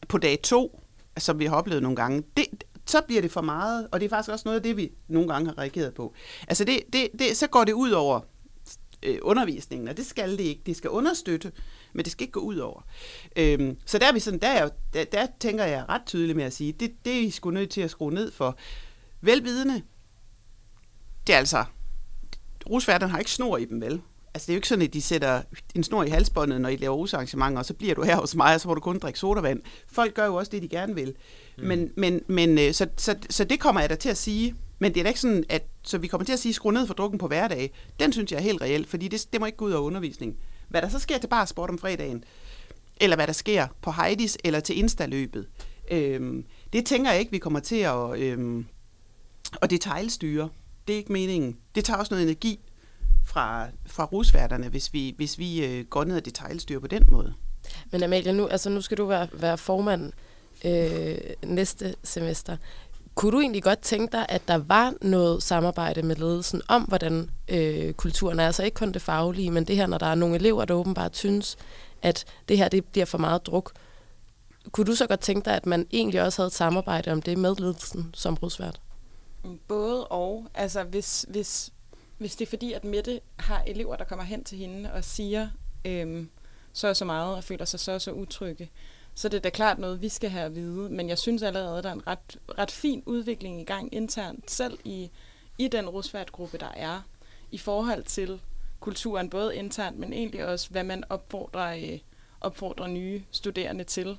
[0.07, 0.81] på dag 2,
[1.17, 2.23] som vi har oplevet nogle gange.
[2.37, 2.45] Det,
[2.85, 5.33] så bliver det for meget, og det er faktisk også noget af det, vi nogle
[5.33, 6.13] gange har reageret på.
[6.47, 8.19] Altså det, det, det, så går det ud over
[9.03, 10.61] øh, undervisningen, og det skal det ikke.
[10.65, 11.51] Det skal understøtte,
[11.93, 12.81] men det skal ikke gå ud over.
[13.35, 16.35] Øhm, så der, er vi sådan, der, er jo, der, der tænker jeg ret tydeligt
[16.35, 18.57] med at sige, det, det er I sgu nødt til at skrue ned for.
[19.21, 19.81] Velvidende,
[21.27, 21.65] det er altså,
[22.69, 24.01] rusværterne har ikke snor i dem, vel?
[24.33, 25.41] Altså, det er jo ikke sådan, at de sætter
[25.75, 28.55] en snor i halsbåndet, når I laver rusarrangementer, og så bliver du her hos mig,
[28.55, 29.61] og så må du kun drikke sodavand.
[29.87, 31.15] Folk gør jo også det, de gerne vil.
[31.57, 31.63] Mm.
[31.67, 34.55] Men, men, men øh, så, så, så det kommer jeg da til at sige.
[34.79, 36.87] Men det er da ikke sådan, at så vi kommer til at sige, skru ned
[36.87, 37.71] for drukken på hverdag.
[37.99, 40.37] Den synes jeg er helt reelt, fordi det, det må ikke gå ud over undervisning.
[40.69, 42.23] Hvad der så sker til bare sport om fredagen,
[43.01, 45.47] eller hvad der sker på Heidis eller til Insta-løbet,
[45.91, 48.65] øhm, det tænker jeg ikke, vi kommer til at, øhm,
[49.61, 50.49] at detaljstyre.
[50.87, 51.57] Det er ikke meningen.
[51.75, 52.59] Det tager også noget energi
[53.25, 57.33] fra, fra rusværterne, hvis vi, hvis vi øh, går ned og detaljstyrer på den måde.
[57.91, 60.11] Men Amalie, nu, altså, nu skal du være, være formand
[60.63, 62.57] øh, næste semester.
[63.15, 67.29] Kunne du egentlig godt tænke dig, at der var noget samarbejde med ledelsen om, hvordan
[67.47, 68.45] øh, kulturen er?
[68.45, 71.17] Altså ikke kun det faglige, men det her, når der er nogle elever, der åbenbart
[71.17, 71.57] synes,
[72.01, 73.71] at det her det bliver for meget druk.
[74.71, 77.37] Kunne du så godt tænke dig, at man egentlig også havde et samarbejde om det
[77.37, 78.81] med ledelsen som rusvært?
[79.67, 80.47] Både og.
[80.53, 81.73] Altså, hvis, hvis,
[82.17, 85.49] hvis det er fordi, at Mette har elever, der kommer hen til hende og siger
[85.85, 86.29] øhm,
[86.73, 88.69] så og så meget og føler sig så og så utrygge,
[89.15, 90.89] så det er da klart noget, vi skal have at vide.
[90.89, 94.51] Men jeg synes allerede, at der er en ret, ret fin udvikling i gang internt,
[94.51, 95.11] selv i,
[95.57, 97.01] i den rusværtgruppe, der er,
[97.51, 98.41] i forhold til
[98.79, 101.99] kulturen, både internt, men egentlig også, hvad man opfordrer, øh,
[102.41, 104.17] opfordrer nye studerende til.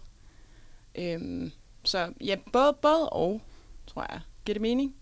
[0.95, 1.53] Øhm,
[1.85, 3.41] så ja, både, både og,
[3.87, 4.21] tror jeg.
[4.45, 4.97] Giver det mening?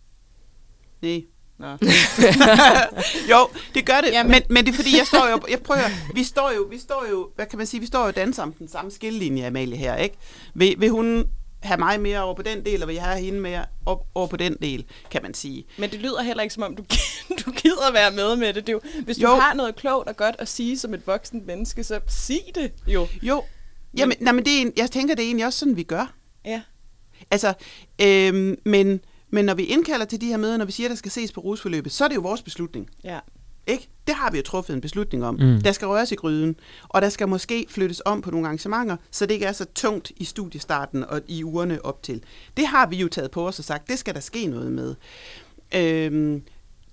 [1.02, 1.22] Nej.
[1.62, 1.68] Nå.
[3.30, 6.24] jo, det gør det, men, men det er fordi, jeg står jo, jeg prøver, vi
[6.24, 8.52] står jo, vi står jo, hvad kan man sige, vi står jo og danser om
[8.52, 10.16] den samme skillelinje, Amalie her, ikke?
[10.54, 11.24] Vil, vil hun
[11.62, 14.26] have mig mere over på den del, eller vil jeg have hende mere op, over
[14.26, 15.64] på den del, kan man sige.
[15.78, 16.82] Men det lyder heller ikke som om, du,
[17.46, 18.66] du gider være med med det.
[18.66, 19.34] det er jo, hvis du Jo.
[19.34, 23.06] har noget klogt og godt at sige som et voksen menneske, så sig det jo.
[23.22, 23.44] Jo,
[23.98, 26.12] jamen, nej, men det er, jeg tænker, det er egentlig også sådan, vi gør.
[26.44, 26.60] Ja.
[27.30, 27.52] Altså,
[28.02, 29.00] øhm, men,
[29.32, 31.40] men når vi indkalder til de her møder, når vi siger, der skal ses på
[31.40, 32.90] rusforløbet, så er det jo vores beslutning.
[33.04, 33.18] Ja.
[33.66, 33.88] Ikke?
[34.06, 35.34] Det har vi jo truffet en beslutning om.
[35.34, 35.46] Mm.
[35.46, 35.60] Mm.
[35.60, 36.56] Der skal røres i gryden,
[36.88, 40.12] og der skal måske flyttes om på nogle arrangementer, så det ikke er så tungt
[40.16, 42.22] i studiestarten og i ugerne op til.
[42.56, 44.94] Det har vi jo taget på os og sagt, det skal der ske noget med.
[45.74, 46.42] Øhm,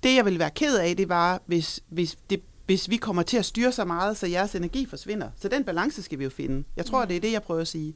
[0.03, 3.37] det jeg ville være ked af, det var, hvis, hvis, det, hvis vi kommer til
[3.37, 5.29] at styre så meget, så jeres energi forsvinder.
[5.41, 6.63] Så den balance skal vi jo finde.
[6.77, 7.93] Jeg tror, det er det, jeg prøver at sige.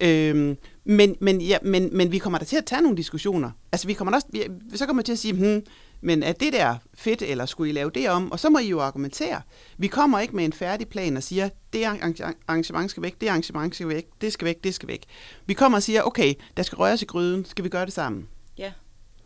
[0.00, 0.56] Øhm,
[0.90, 3.50] men, men, ja, men, men vi kommer da til at tage nogle diskussioner.
[3.72, 4.42] Altså, vi kommer også, vi,
[4.74, 5.66] så kommer vi til at sige, hmm,
[6.00, 8.32] men er det der fedt, eller skulle I lave det om?
[8.32, 9.42] Og så må I jo argumentere.
[9.78, 13.28] Vi kommer ikke med en færdig plan og siger, det arrange- arrangement skal væk, det
[13.28, 15.04] arrangement skal væk, det skal væk, det skal væk.
[15.46, 18.28] Vi kommer og siger, okay, der skal røres i gryden, skal vi gøre det sammen?
[18.58, 18.72] Ja,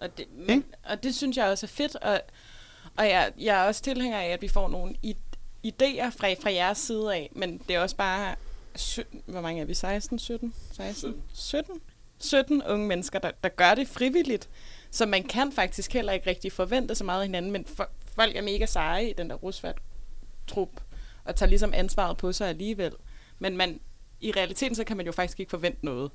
[0.01, 2.21] og det, men, og det synes jeg også er fedt, og,
[2.97, 4.95] og jeg, jeg er også tilhænger af, at vi får nogle
[5.67, 8.35] idéer fra, fra jeres side af, men det er også bare,
[8.77, 11.81] sy- hvor mange er vi, 16, 17, 16, 17,
[12.19, 14.49] 17 unge mennesker, der, der gør det frivilligt,
[14.91, 18.37] så man kan faktisk heller ikke rigtig forvente så meget af hinanden, men for, folk
[18.37, 19.79] er mega seje i den der rusvært
[20.47, 20.81] trup,
[21.25, 22.93] og tager ligesom ansvaret på sig alligevel.
[23.39, 23.81] Men man,
[24.21, 26.11] i realiteten, så kan man jo faktisk ikke forvente noget,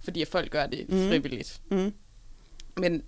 [0.00, 1.08] fordi at folk gør det mm.
[1.08, 1.60] frivilligt.
[1.70, 1.94] Mm.
[2.76, 3.02] Men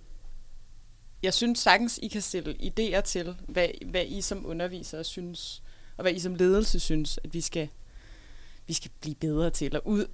[1.23, 5.63] jeg synes sagtens, I kan stille idéer til, hvad, hvad I som undervisere synes,
[5.97, 7.69] og hvad I som ledelse synes, at vi skal,
[8.67, 10.05] vi skal blive bedre til, og ud,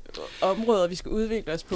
[0.42, 1.76] områder, vi skal udvikle os på.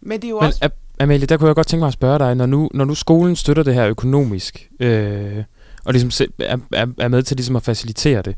[0.00, 0.64] Men det er jo Men også...
[0.64, 2.94] Am- Amalie, der kunne jeg godt tænke mig at spørge dig, når nu, når nu
[2.94, 5.44] skolen støtter det her økonomisk, øh,
[5.84, 8.36] og ligesom se- er, er, er med til ligesom at facilitere det,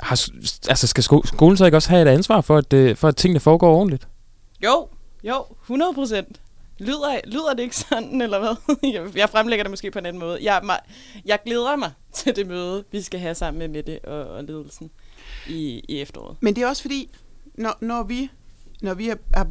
[0.00, 0.28] har,
[0.68, 3.16] altså skal sko- skolen så ikke også have et ansvar for, at, det, for at
[3.16, 4.08] tingene foregår ordentligt?
[4.64, 4.88] Jo,
[5.24, 6.40] jo, 100 procent.
[6.78, 8.76] Lyder, lyder det ikke sådan, eller hvad?
[8.94, 10.38] Jeg- jeg fremlægger det måske på en anden måde.
[10.42, 10.62] Jeg,
[11.24, 14.90] jeg glæder mig til det møde, vi skal have sammen med Mette og, og ledelsen
[15.48, 16.36] i, i efteråret.
[16.40, 17.10] Men det er også fordi,
[17.54, 18.30] når, når vi,
[18.82, 19.48] når vi har, har,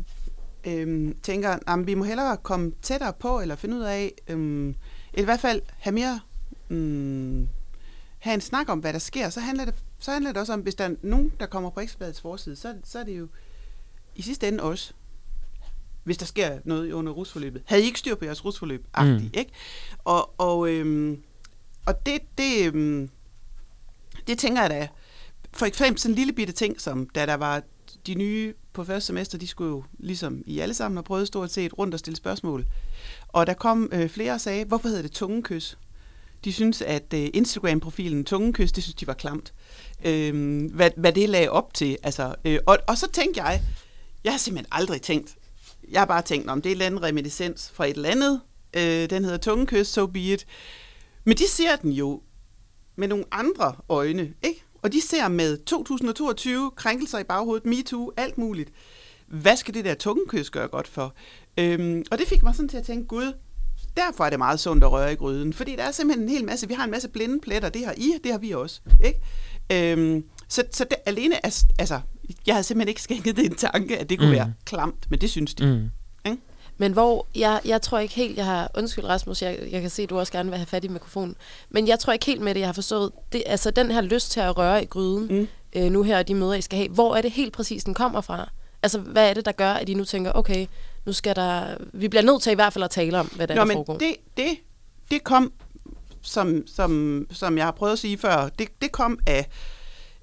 [0.63, 4.67] øhm, tænker, at vi må hellere komme tættere på, eller finde ud af, øhm,
[5.13, 6.19] eller i hvert fald have mere,
[6.69, 7.47] øhm,
[8.19, 10.59] have en snak om, hvad der sker, så handler det, så handler det også om,
[10.59, 13.27] hvis der er nogen, der kommer på Ekstrabladets forside, så, så er det jo
[14.15, 14.95] i sidste ende os,
[16.03, 17.61] hvis der sker noget under rusforløbet.
[17.65, 18.87] Havde I ikke styr på jeres rusforløb?
[18.99, 19.05] Mm.
[19.05, 19.29] Mm.
[19.33, 19.51] ikke?
[20.03, 21.23] Og, og, øhm,
[21.85, 23.09] og det, det, øhm,
[24.27, 24.87] det tænker jeg da,
[25.53, 27.63] for eksempel sådan en lille bitte ting, som da der var
[28.07, 31.51] de nye på første semester, de skulle jo ligesom I alle sammen have prøvet stort
[31.51, 32.65] set rundt og stille spørgsmål.
[33.27, 35.77] Og der kom øh, flere og sagde, hvorfor hedder det tungekys?
[36.45, 39.53] De synes, at øh, Instagram-profilen tungekys, det synes de var klamt.
[40.05, 41.97] Øh, hvad, hvad det lagde op til.
[42.03, 43.61] Altså, øh, og, og så tænkte jeg,
[44.23, 45.35] jeg har simpelthen aldrig tænkt,
[45.91, 48.41] jeg har bare tænkt, om det er en eller anden reminiscens fra et eller andet.
[48.73, 50.45] Øh, den hedder tungekys, so be it.
[51.23, 52.21] Men de ser den jo
[52.95, 54.62] med nogle andre øjne, ikke?
[54.83, 58.69] Og de ser med 2022 krænkelser i baghovedet, MeToo, alt muligt.
[59.27, 61.13] Hvad skal det der tungekys gøre godt for?
[61.57, 63.33] Øhm, og det fik mig sådan til at tænke, gud,
[63.97, 65.53] derfor er det meget sundt at røre i gryden.
[65.53, 67.93] Fordi der er simpelthen en hel masse, vi har en masse blinde pletter, det har
[67.97, 68.81] I, det har vi også.
[69.03, 69.19] Ikke?
[69.91, 71.99] Øhm, så så det, alene, altså,
[72.47, 74.35] jeg havde simpelthen ikke skænket det en tanke, at det kunne Mm.
[74.35, 75.65] være klamt, men det synes de.
[76.25, 76.31] Mm.
[76.77, 80.03] Men hvor, jeg, jeg tror ikke helt, jeg har, undskyld Rasmus, jeg, jeg kan se,
[80.03, 81.35] at du også gerne vil have fat i mikrofonen,
[81.69, 84.31] men jeg tror ikke helt med det, jeg har forstået, det, altså den her lyst
[84.31, 85.47] til at røre i gryden, Mm.
[85.75, 87.93] øh, nu her, og de møder, I skal have, hvor er det helt præcis, den
[87.93, 88.49] kommer fra?
[88.83, 90.65] Altså, hvad er det, der gør, at I nu tænker, okay,
[91.05, 93.55] nu skal der, vi bliver nødt til i hvert fald at tale om, hvad der,
[93.55, 93.97] Nå, der men foregår.
[93.97, 94.57] det, det,
[95.11, 95.53] det kom,
[96.21, 99.47] som, som, som jeg har prøvet at sige før, det, det kom af,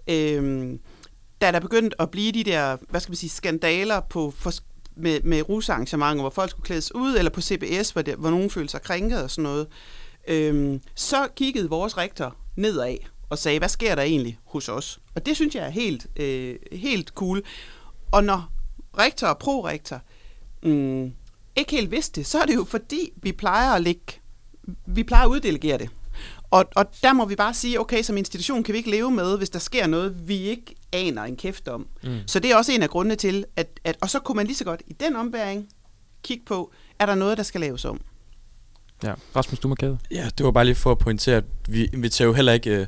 [0.09, 0.80] øhm,
[1.40, 4.53] da der begyndte at blive de der, hvad skal man sige, skandaler på, for,
[4.97, 8.51] med, med rusarrangementer, hvor folk skulle klædes ud, eller på CBS, hvor, det, hvor nogen
[8.51, 9.66] følte sig krænket og sådan noget,
[10.28, 12.97] øhm, så kiggede vores rektor nedad
[13.30, 15.01] og sagde, hvad sker der egentlig hos os?
[15.14, 17.43] Og det synes jeg er helt, øh, helt cool.
[18.12, 18.53] Og når
[18.99, 20.01] rektor og prorektor
[20.62, 21.12] mm,
[21.57, 24.20] ikke helt vidste det, så er det jo fordi, vi plejer at lægge,
[24.86, 25.91] vi plejer at uddelegere det.
[26.51, 29.38] Og, og der må vi bare sige, okay, som institution kan vi ikke leve med,
[29.38, 31.86] hvis der sker noget, vi ikke aner en kæft om.
[32.03, 32.18] Mm.
[32.26, 34.57] Så det er også en af grundene til, at, at og så kunne man lige
[34.57, 35.68] så godt i den ombæring
[36.22, 38.01] kigge på, er der noget, der skal laves om?
[39.05, 39.14] Ja.
[39.36, 39.98] Rasmus, du markerede.
[40.11, 42.86] Ja, det var bare lige for at pointere, at vi inviterer jo heller ikke uh,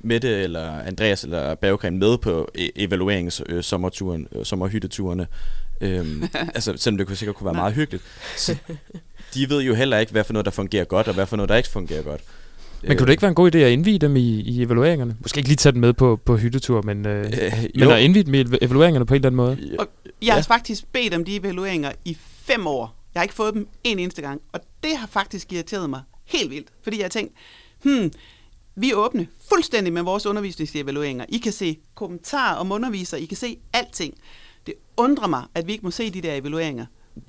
[0.00, 5.26] Mette eller Andreas eller Berggren med på e- evaluerings øh, sommerturen, øh, sommerhytteturene.
[5.80, 7.62] Øhm, altså, selvom det kunne sikkert kunne være Nej.
[7.62, 8.04] meget hyggeligt.
[8.36, 8.56] Så
[9.34, 11.48] de ved jo heller ikke, hvad for noget, der fungerer godt, og hvad for noget,
[11.48, 12.20] der ikke fungerer godt.
[12.82, 15.16] Men kunne det ikke være en god idé at indvige dem i, i evalueringerne?
[15.20, 18.24] Måske ikke lige tage dem med på, på hyttetur, men, øh, Øh, men at indvige
[18.24, 19.76] dem i ev- evalueringerne på en eller anden måde.
[19.78, 19.86] Og
[20.22, 22.96] jeg har faktisk bedt om de evalueringer i fem år.
[23.14, 24.40] Jeg har ikke fået dem en eneste gang.
[24.52, 26.68] Og det har faktisk irriteret mig helt vildt.
[26.82, 27.32] Fordi jeg har tænkt,
[27.82, 28.10] hmm,
[28.76, 31.24] vi er åbne fuldstændig med vores undervisningsevalueringer.
[31.28, 34.14] I kan se kommentarer om underviser, I kan se alting.
[34.66, 36.86] Det undrer mig, at vi ikke må se de der evalueringer.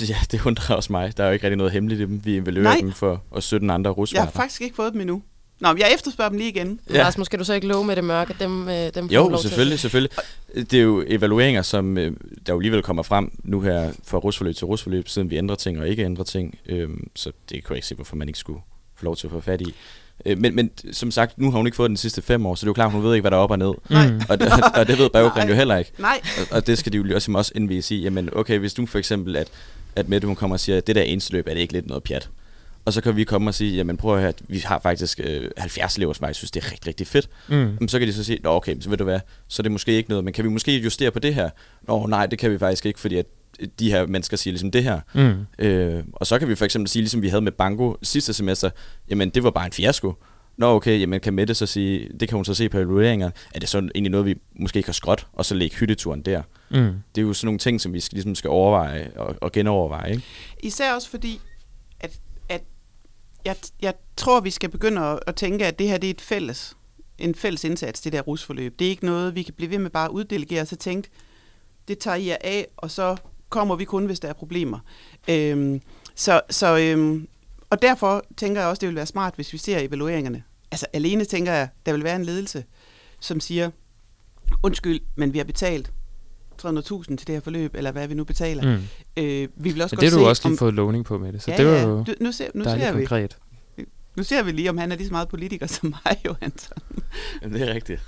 [0.10, 1.18] Ja, det undrer også mig.
[1.18, 2.22] Der er jo ikke rigtig noget hemmeligt i dem.
[2.26, 2.78] Vi evaluerer Nej.
[2.82, 4.26] dem for og 17 andre Jeg rusværter.
[4.26, 5.22] har faktisk ikke fået dem endnu.
[5.62, 6.80] Nå, jeg efterspørger dem lige igen.
[6.94, 7.06] Ja.
[7.06, 9.50] Rasmus, skal du så ikke love med det mørke, dem, øh, dem Jo, lov til?
[9.50, 10.18] selvfølgelig, selvfølgelig.
[10.56, 12.12] Det er jo evalueringer, som øh,
[12.48, 15.80] der jo alligevel kommer frem nu her fra rusforløb til rusforløb, siden vi ændrer ting
[15.80, 16.58] og ikke ændrer ting.
[16.66, 18.60] Øhm, så det kan jeg ikke se, hvorfor man ikke skulle
[18.96, 19.74] få lov til at få fat i.
[20.26, 22.60] Øh, men, men som sagt, nu har hun ikke fået den sidste fem år, så
[22.60, 23.74] det er jo klart, hun ved ikke, hvad der er op og ned.
[23.90, 24.12] Nej.
[24.12, 24.22] Mm.
[24.30, 25.58] Og, det, og det ved Berggren jo Nej.
[25.58, 25.92] heller ikke.
[25.98, 28.02] Nej, Og, og det skal de jo også, også indvise i.
[28.04, 29.48] Jamen, okay, hvis du for eksempel, at,
[29.96, 32.04] at Mette hun kommer og siger, at det der ensløb, er det ikke lidt noget
[32.04, 32.30] pjat?
[32.86, 35.20] Og så kan vi komme og sige, jamen prøv at høre, at vi har faktisk
[35.24, 37.30] øh, 70 elever, som jeg synes, det er rigtig, rigtig fedt.
[37.48, 37.56] Mm.
[37.56, 39.72] Jamen, så kan de så sige, Nå, okay, så ved du hvad, så er det
[39.72, 41.50] måske ikke noget, men kan vi måske justere på det her?
[41.82, 43.26] Nå, nej, det kan vi faktisk ikke, fordi at
[43.80, 45.00] de her mennesker siger ligesom det her.
[45.14, 45.66] Mm.
[45.66, 48.70] Øh, og så kan vi for eksempel sige, ligesom vi havde med Bango sidste semester,
[49.10, 50.14] jamen det var bare en fiasko.
[50.58, 53.60] Nå okay, jamen kan Mette så sige, det kan hun så se på evalueringer, er
[53.60, 56.42] det så egentlig noget, vi måske ikke har skråt, og så lægge hytteturen der.
[56.70, 56.78] Mm.
[57.16, 60.12] Det er jo sådan nogle ting, som vi skal, ligesom skal overveje og, og genoverveje.
[60.12, 60.24] Ikke?
[60.64, 61.40] Især også fordi,
[62.00, 62.20] at
[63.46, 66.22] jeg, jeg tror, vi skal begynde at, at tænke, at det her det er et
[66.22, 66.76] fælles
[67.22, 68.80] en fælles indsats, det der rusforløb.
[68.80, 71.10] Det er ikke noget, vi kan blive ved med bare at uddelegere, og så tænkt,
[71.88, 73.16] det tager I jer af, og så
[73.50, 74.80] kommer vi kun, hvis der er problemer.
[75.28, 75.82] Øhm,
[76.16, 77.28] så, så, øhm,
[77.70, 80.44] og derfor tænker jeg også, det vil være smart, hvis vi ser evalueringerne.
[80.72, 82.66] Altså alene tænker jeg, der vil være en ledelse,
[83.20, 83.72] som siger,
[84.64, 85.92] undskyld, men vi har betalt
[86.66, 88.78] 300.000 til det her forløb, eller hvad vi nu betaler.
[88.78, 88.84] Mm.
[89.24, 91.18] Øh, vi vil også Men det har du se, også lige om, fået lovning på
[91.18, 93.38] med det, så ja, det var ja, jo du, nu ser, nu ser vi, konkret.
[94.16, 96.78] nu ser vi lige, om han er lige så meget politiker som mig, jo, Anton.
[97.42, 98.02] Jamen, det er rigtigt.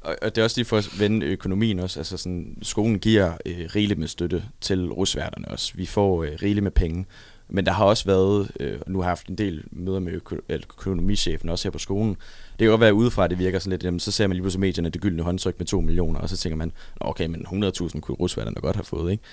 [0.00, 2.00] Og, og det er også lige for at vende økonomien også.
[2.00, 5.72] Altså sådan, skolen giver øh, rigeligt med støtte til rusværterne også.
[5.74, 7.06] Vi får øh, rigeligt med penge.
[7.54, 10.40] Men der har også været, øh, nu har jeg haft en del møder med øko-
[10.48, 12.10] økonomichefen også her på skolen.
[12.10, 14.42] Det kan godt være udefra, at det virker sådan lidt, jamen, så ser man lige
[14.42, 17.46] pludselig medierne det gyldne håndtryk med 2 millioner, og så tænker man, "Nå, okay, men
[17.46, 19.24] 100.000 kunne rusværterne godt have fået, ikke?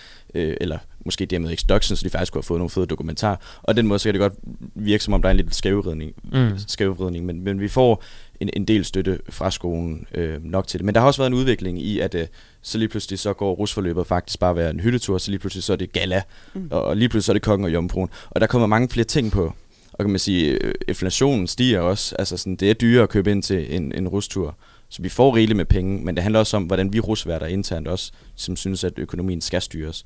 [0.50, 3.60] Øh, eller måske dermed Exduction, så de faktisk kunne have fået nogle fede dokumentar.
[3.64, 4.34] Og den måde, så kan det godt
[4.76, 6.50] virke, som om der er en lidt skævvridning, Mm.
[6.68, 8.04] skævvridning men, men vi får
[8.40, 10.86] en, en del støtte fra skolen øh, nok til det.
[10.86, 12.28] Men der har også været en udvikling i, at øh,
[12.62, 15.64] så lige pludselig så går rusforløbet faktisk bare at være en hyttetur, så lige pludselig
[15.64, 16.22] så er det gala,
[16.54, 16.68] mm.
[16.72, 18.10] og, og lige pludselig så er det kongen og jomfruen.
[18.30, 19.54] Og der kommer mange flere ting på.
[19.94, 22.16] Og kan man sige, øh, inflationen stiger også.
[22.20, 24.56] Altså sådan, det er dyrere at købe ind til en, en rustur.
[24.90, 27.88] Så vi får rigeligt med penge, men det handler også om, hvordan vi rusværter internt
[27.88, 30.06] også, som synes, at økonomien skal styres.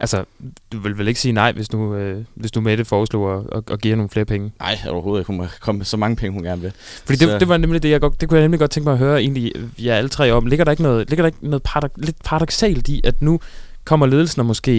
[0.00, 0.24] Altså,
[0.72, 3.70] du vil vel ikke sige nej, hvis nu, øh, hvis du Mette foreslår at, at,
[3.70, 4.52] at give jer nogle flere penge?
[4.60, 5.26] Nej, overhovedet ikke.
[5.26, 6.72] Hun må komme med så mange penge, hun gerne vil.
[7.04, 8.84] Fordi Så- det, det var nemlig det, jeg godt, det kunne jeg nemlig godt tænke
[8.84, 10.46] mig at høre egentlig ja, alle tre om.
[10.46, 13.40] Ligger der ikke noget, ligger der ikke noget paradok, lidt paradoxalt i, at nu
[13.84, 14.72] kommer ledelsen og måske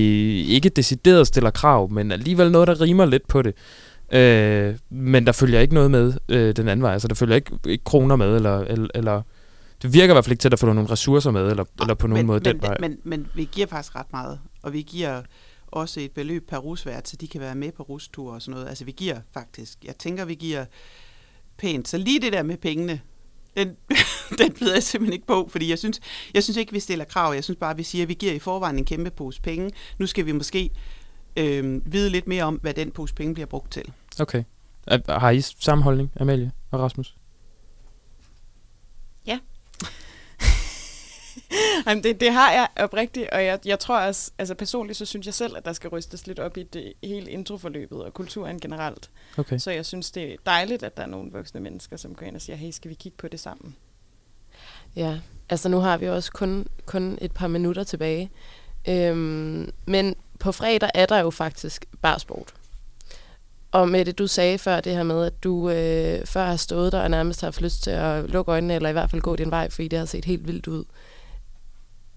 [0.44, 3.54] ikke decideret stiller krav, men alligevel noget, der rimer lidt på det.
[4.12, 6.94] Øh, men der følger ikke noget med øh, den anden vej.
[6.94, 9.22] Altså, der følger ikke, ikke kroner med, eller, eller, eller
[9.82, 11.94] det virker i hvert fald ikke til, at der følger nogle ressourcer med, eller, eller
[11.94, 12.78] på nogen men, måde men, den vej.
[12.80, 15.22] Men, men vi giver faktisk ret meget, og vi giver
[15.68, 18.68] også et beløb per rusvært, så de kan være med på rustur og sådan noget.
[18.70, 20.66] Altså vi giver faktisk, jeg tænker, vi giver
[21.58, 21.88] pænt.
[21.88, 23.02] Så lige det der med pengene,
[23.58, 23.68] den,
[24.40, 26.00] den bider jeg simpelthen ikke på, fordi jeg synes,
[26.34, 27.34] jeg synes ikke, vi stiller krav.
[27.34, 29.72] Jeg synes bare, vi siger, at vi giver i forvejen en kæmpe pose penge.
[29.98, 30.70] Nu skal vi måske
[31.38, 33.92] øh, vide lidt mere om, hvad den pose penge bliver brugt til.
[34.20, 34.44] Okay.
[35.08, 37.16] Har I samme holdning, Amalie og Rasmus?
[41.88, 45.26] Jamen, det, det har jeg oprigtigt, og jeg, jeg tror også, altså personligt, så synes
[45.26, 49.10] jeg selv, at der skal rystes lidt op i det hele introforløbet og kulturen generelt.
[49.38, 49.58] Okay.
[49.58, 52.36] Så jeg synes, det er dejligt, at der er nogle voksne mennesker, som går ind
[52.36, 53.76] og siger, hey, skal vi kigge på det sammen?
[54.96, 55.20] Ja,
[55.50, 58.32] altså nu har vi også kun, kun et par minutter tilbage.
[58.88, 62.54] Øhm, men på fredag er der jo faktisk barsport.
[63.72, 66.92] Og med det, du sagde før, det her med, at du øh, før har stået
[66.92, 69.36] der og nærmest har haft lyst til at lukke øjnene, eller i hvert fald gå
[69.36, 70.84] din vej, fordi det har set helt vildt ud.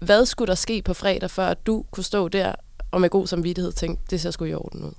[0.05, 2.55] Hvad skulle der ske på fredag, før at du kunne stå der
[2.91, 4.91] og med god samvittighed tænke, det ser sgu i orden ud?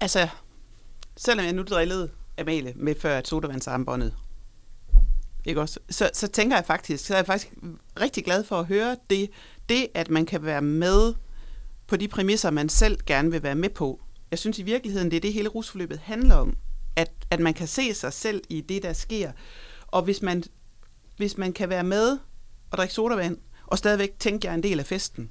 [0.00, 0.28] Altså,
[1.16, 4.14] selvom jeg nu drillede Amalie med før at sodavandsarmbåndet,
[5.44, 5.80] ikke også?
[5.90, 7.52] Så, så tænker jeg faktisk, så er jeg faktisk
[8.00, 9.30] rigtig glad for at høre det,
[9.68, 11.14] det, at man kan være med
[11.86, 14.00] på de præmisser, man selv gerne vil være med på.
[14.30, 16.56] Jeg synes i virkeligheden, det er det hele rusforløbet handler om.
[16.96, 19.32] At, at man kan se sig selv i det, der sker.
[19.86, 20.42] Og hvis man,
[21.16, 22.18] hvis man kan være med
[22.70, 25.30] og drikke sodavand, og stadigvæk tænke, jeg er en del af festen.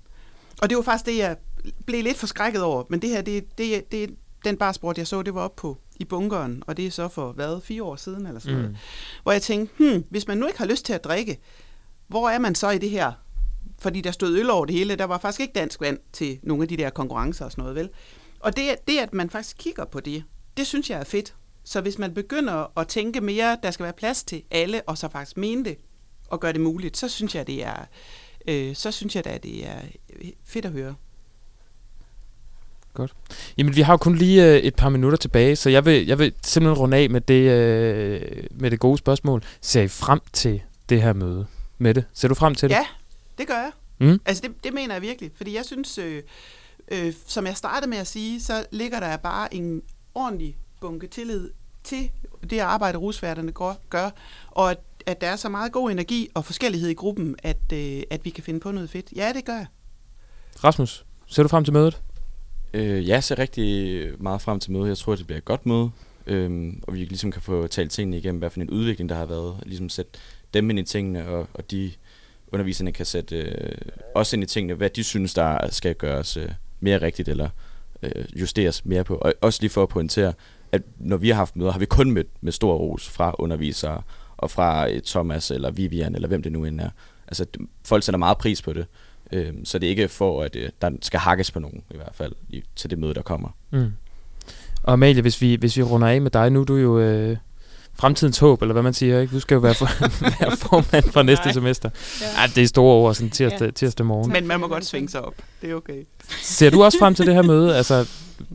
[0.61, 1.37] Og det var faktisk det, jeg
[1.85, 2.83] blev lidt forskrækket over.
[2.89, 4.15] Men det her, det, det, det
[4.45, 7.31] den barsport, jeg så, det var op på i bunkeren, og det er så for,
[7.31, 8.69] hvad, fire år siden eller sådan noget.
[8.69, 8.77] Mm.
[9.23, 11.39] Hvor jeg tænkte, hmm, hvis man nu ikke har lyst til at drikke,
[12.07, 13.11] hvor er man så i det her?
[13.79, 16.63] Fordi der stod øl over det hele, der var faktisk ikke dansk vand til nogle
[16.63, 17.89] af de der konkurrencer og sådan noget, vel?
[18.39, 20.23] Og det, det, at man faktisk kigger på det,
[20.57, 21.35] det synes jeg er fedt.
[21.63, 25.09] Så hvis man begynder at tænke mere, der skal være plads til alle, og så
[25.09, 25.77] faktisk mene det,
[26.27, 27.85] og gøre det muligt, så synes jeg, det er,
[28.47, 29.79] øh, så synes jeg da, at det er
[30.45, 30.95] fedt at høre.
[33.57, 36.19] Jamen, vi har jo kun lige øh, et par minutter tilbage, så jeg vil, jeg
[36.19, 39.43] vil simpelthen runde af med det, øh, med det gode spørgsmål.
[39.61, 41.45] Ser I frem til det her møde?
[41.77, 42.75] Mette, ser du frem til det?
[42.75, 42.85] Ja,
[43.37, 43.71] det gør jeg.
[43.97, 44.19] Mm?
[44.25, 45.31] Altså, det, det mener jeg virkelig.
[45.35, 46.23] Fordi jeg synes, øh,
[46.87, 49.81] øh, som jeg startede med at sige, så ligger der bare en
[50.15, 51.49] ordentlig bunke tillid
[51.83, 52.09] til
[52.49, 54.09] det arbejde, rusværterne gør, gør
[54.51, 58.03] og at, at der er så meget god energi og forskellighed i gruppen, at, øh,
[58.09, 59.13] at vi kan finde på noget fedt.
[59.15, 59.65] Ja, det gør jeg.
[60.63, 62.01] Rasmus, ser du frem til mødet?
[62.73, 64.87] Øh, jeg ser rigtig meget frem til mødet.
[64.87, 65.89] Jeg tror, det bliver et godt møde.
[66.27, 69.25] Øhm, og vi ligesom kan få talt tingene igennem, hvad for en udvikling der har
[69.25, 69.49] været.
[69.49, 70.11] Og ligesom sætte
[70.53, 71.91] dem ind i tingene, og, og de
[72.51, 73.75] underviserne kan sætte øh,
[74.15, 76.49] også ind i tingene, hvad de synes, der skal gøres øh,
[76.79, 77.49] mere rigtigt, eller
[78.03, 79.15] øh, justeres mere på.
[79.15, 80.33] Og også lige for at pointere,
[80.71, 84.01] at når vi har haft møder, har vi kun mødt med stor ros fra undervisere,
[84.43, 86.89] og fra øh, Thomas eller Vivian, eller hvem det nu end er.
[87.27, 87.45] Altså,
[87.85, 88.85] folk sætter meget pris på det.
[89.31, 92.15] Øh, så det er ikke for, at øh, der skal hakkes på nogen, i hvert
[92.15, 93.49] fald, i, til det møde, der kommer.
[93.71, 93.91] Mm.
[94.83, 97.37] Og Amalie, hvis vi, hvis vi runder af med dig, nu er du jo øh,
[97.93, 99.35] fremtidens håb, eller hvad man siger, ikke?
[99.35, 99.85] Du skal jo være, for,
[100.39, 101.53] være formand for næste Nej.
[101.53, 101.89] semester.
[102.21, 102.25] Ja.
[102.37, 103.71] Ej, det er store ord, sådan tirsdag, ja.
[103.71, 104.31] tirsdag morgen.
[104.31, 105.35] Men man må godt svinge sig op.
[105.61, 106.03] Det er okay.
[106.41, 107.77] Ser du også frem til det her møde?
[107.77, 108.09] Altså,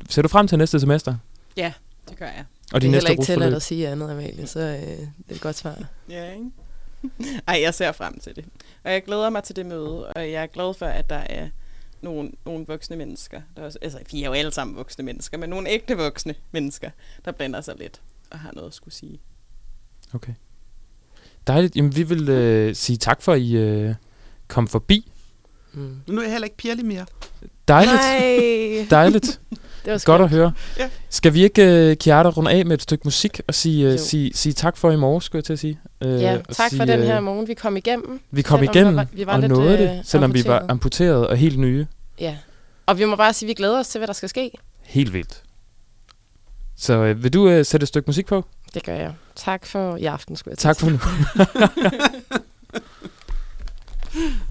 [0.08, 1.14] ser du frem til næste semester?
[1.56, 1.72] Ja,
[2.08, 2.44] det gør jeg.
[2.72, 3.56] Og de det er næste heller ikke til rusforløb?
[3.56, 5.78] at sige andet, Amalie, så øh, det er et godt svar.
[6.08, 6.50] Ja, ikke?
[7.48, 8.44] Ej, jeg ser frem til det.
[8.84, 11.48] Og jeg glæder mig til det møde, og jeg er glad for, at der er
[12.00, 13.40] nogle, nogle voksne mennesker.
[13.56, 16.34] Der er også, altså, vi er jo alle sammen voksne mennesker, men nogle ægte voksne
[16.52, 16.90] mennesker,
[17.24, 18.00] der blander sig lidt
[18.30, 19.20] og har noget at skulle sige.
[20.12, 20.32] Okay.
[21.46, 21.76] Dejligt.
[21.76, 23.94] Jamen, vi vil øh, sige tak for, at I øh,
[24.48, 25.12] kom forbi.
[25.72, 26.00] Mm.
[26.06, 27.06] Nu er jeg heller ikke pirlig mere.
[27.68, 27.94] Dejligt.
[27.94, 29.40] Nej, Dejligt.
[29.84, 30.52] det var Godt at høre.
[30.78, 30.88] Ja.
[31.10, 34.30] Skal vi ikke, uh, Kiara, runde af med et stykke musik og sige, uh, sige,
[34.34, 35.80] sige tak for i morgen, skulle jeg til at sige?
[36.04, 37.48] Uh, Ja, tak sige, for den øh, her morgen.
[37.48, 38.20] Vi kom igennem.
[38.30, 40.42] Vi kom selvom vi igennem var- vi var og lidt, nåede øh, det, selvom vi
[40.46, 40.70] var amputeret.
[40.70, 41.86] amputeret og helt nye.
[42.20, 42.36] Ja.
[42.86, 44.50] Og vi må bare sige, at vi glæder os til, hvad der skal ske.
[44.82, 45.42] Helt vildt.
[46.76, 48.44] Så uh, vil du uh, sætte et stykke musik på?
[48.74, 49.12] Det gør jeg.
[49.36, 50.98] Tak for i aften, skulle jeg til Tak for nu.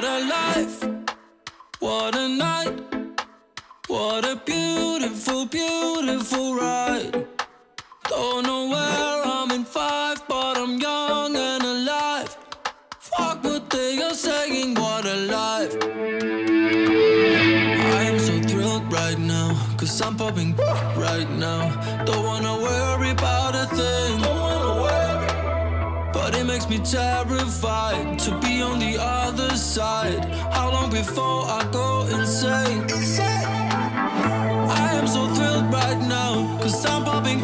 [0.00, 0.82] What a life,
[1.78, 2.80] what a night,
[3.86, 7.26] what a beautiful, beautiful ride.
[8.08, 12.34] Don't know where I'm in five, but I'm young and alive.
[12.98, 15.76] Fuck what they are saying, what a life.
[17.98, 20.56] I am so thrilled right now, cause I'm popping
[20.96, 21.68] right now.
[22.06, 24.20] Don't wanna worry about a thing.
[26.14, 29.29] But it makes me terrified to be on the other
[29.70, 30.24] side.
[30.52, 32.82] How long before I go insane?
[34.82, 37.40] I am so thrilled right now, cause I'm popping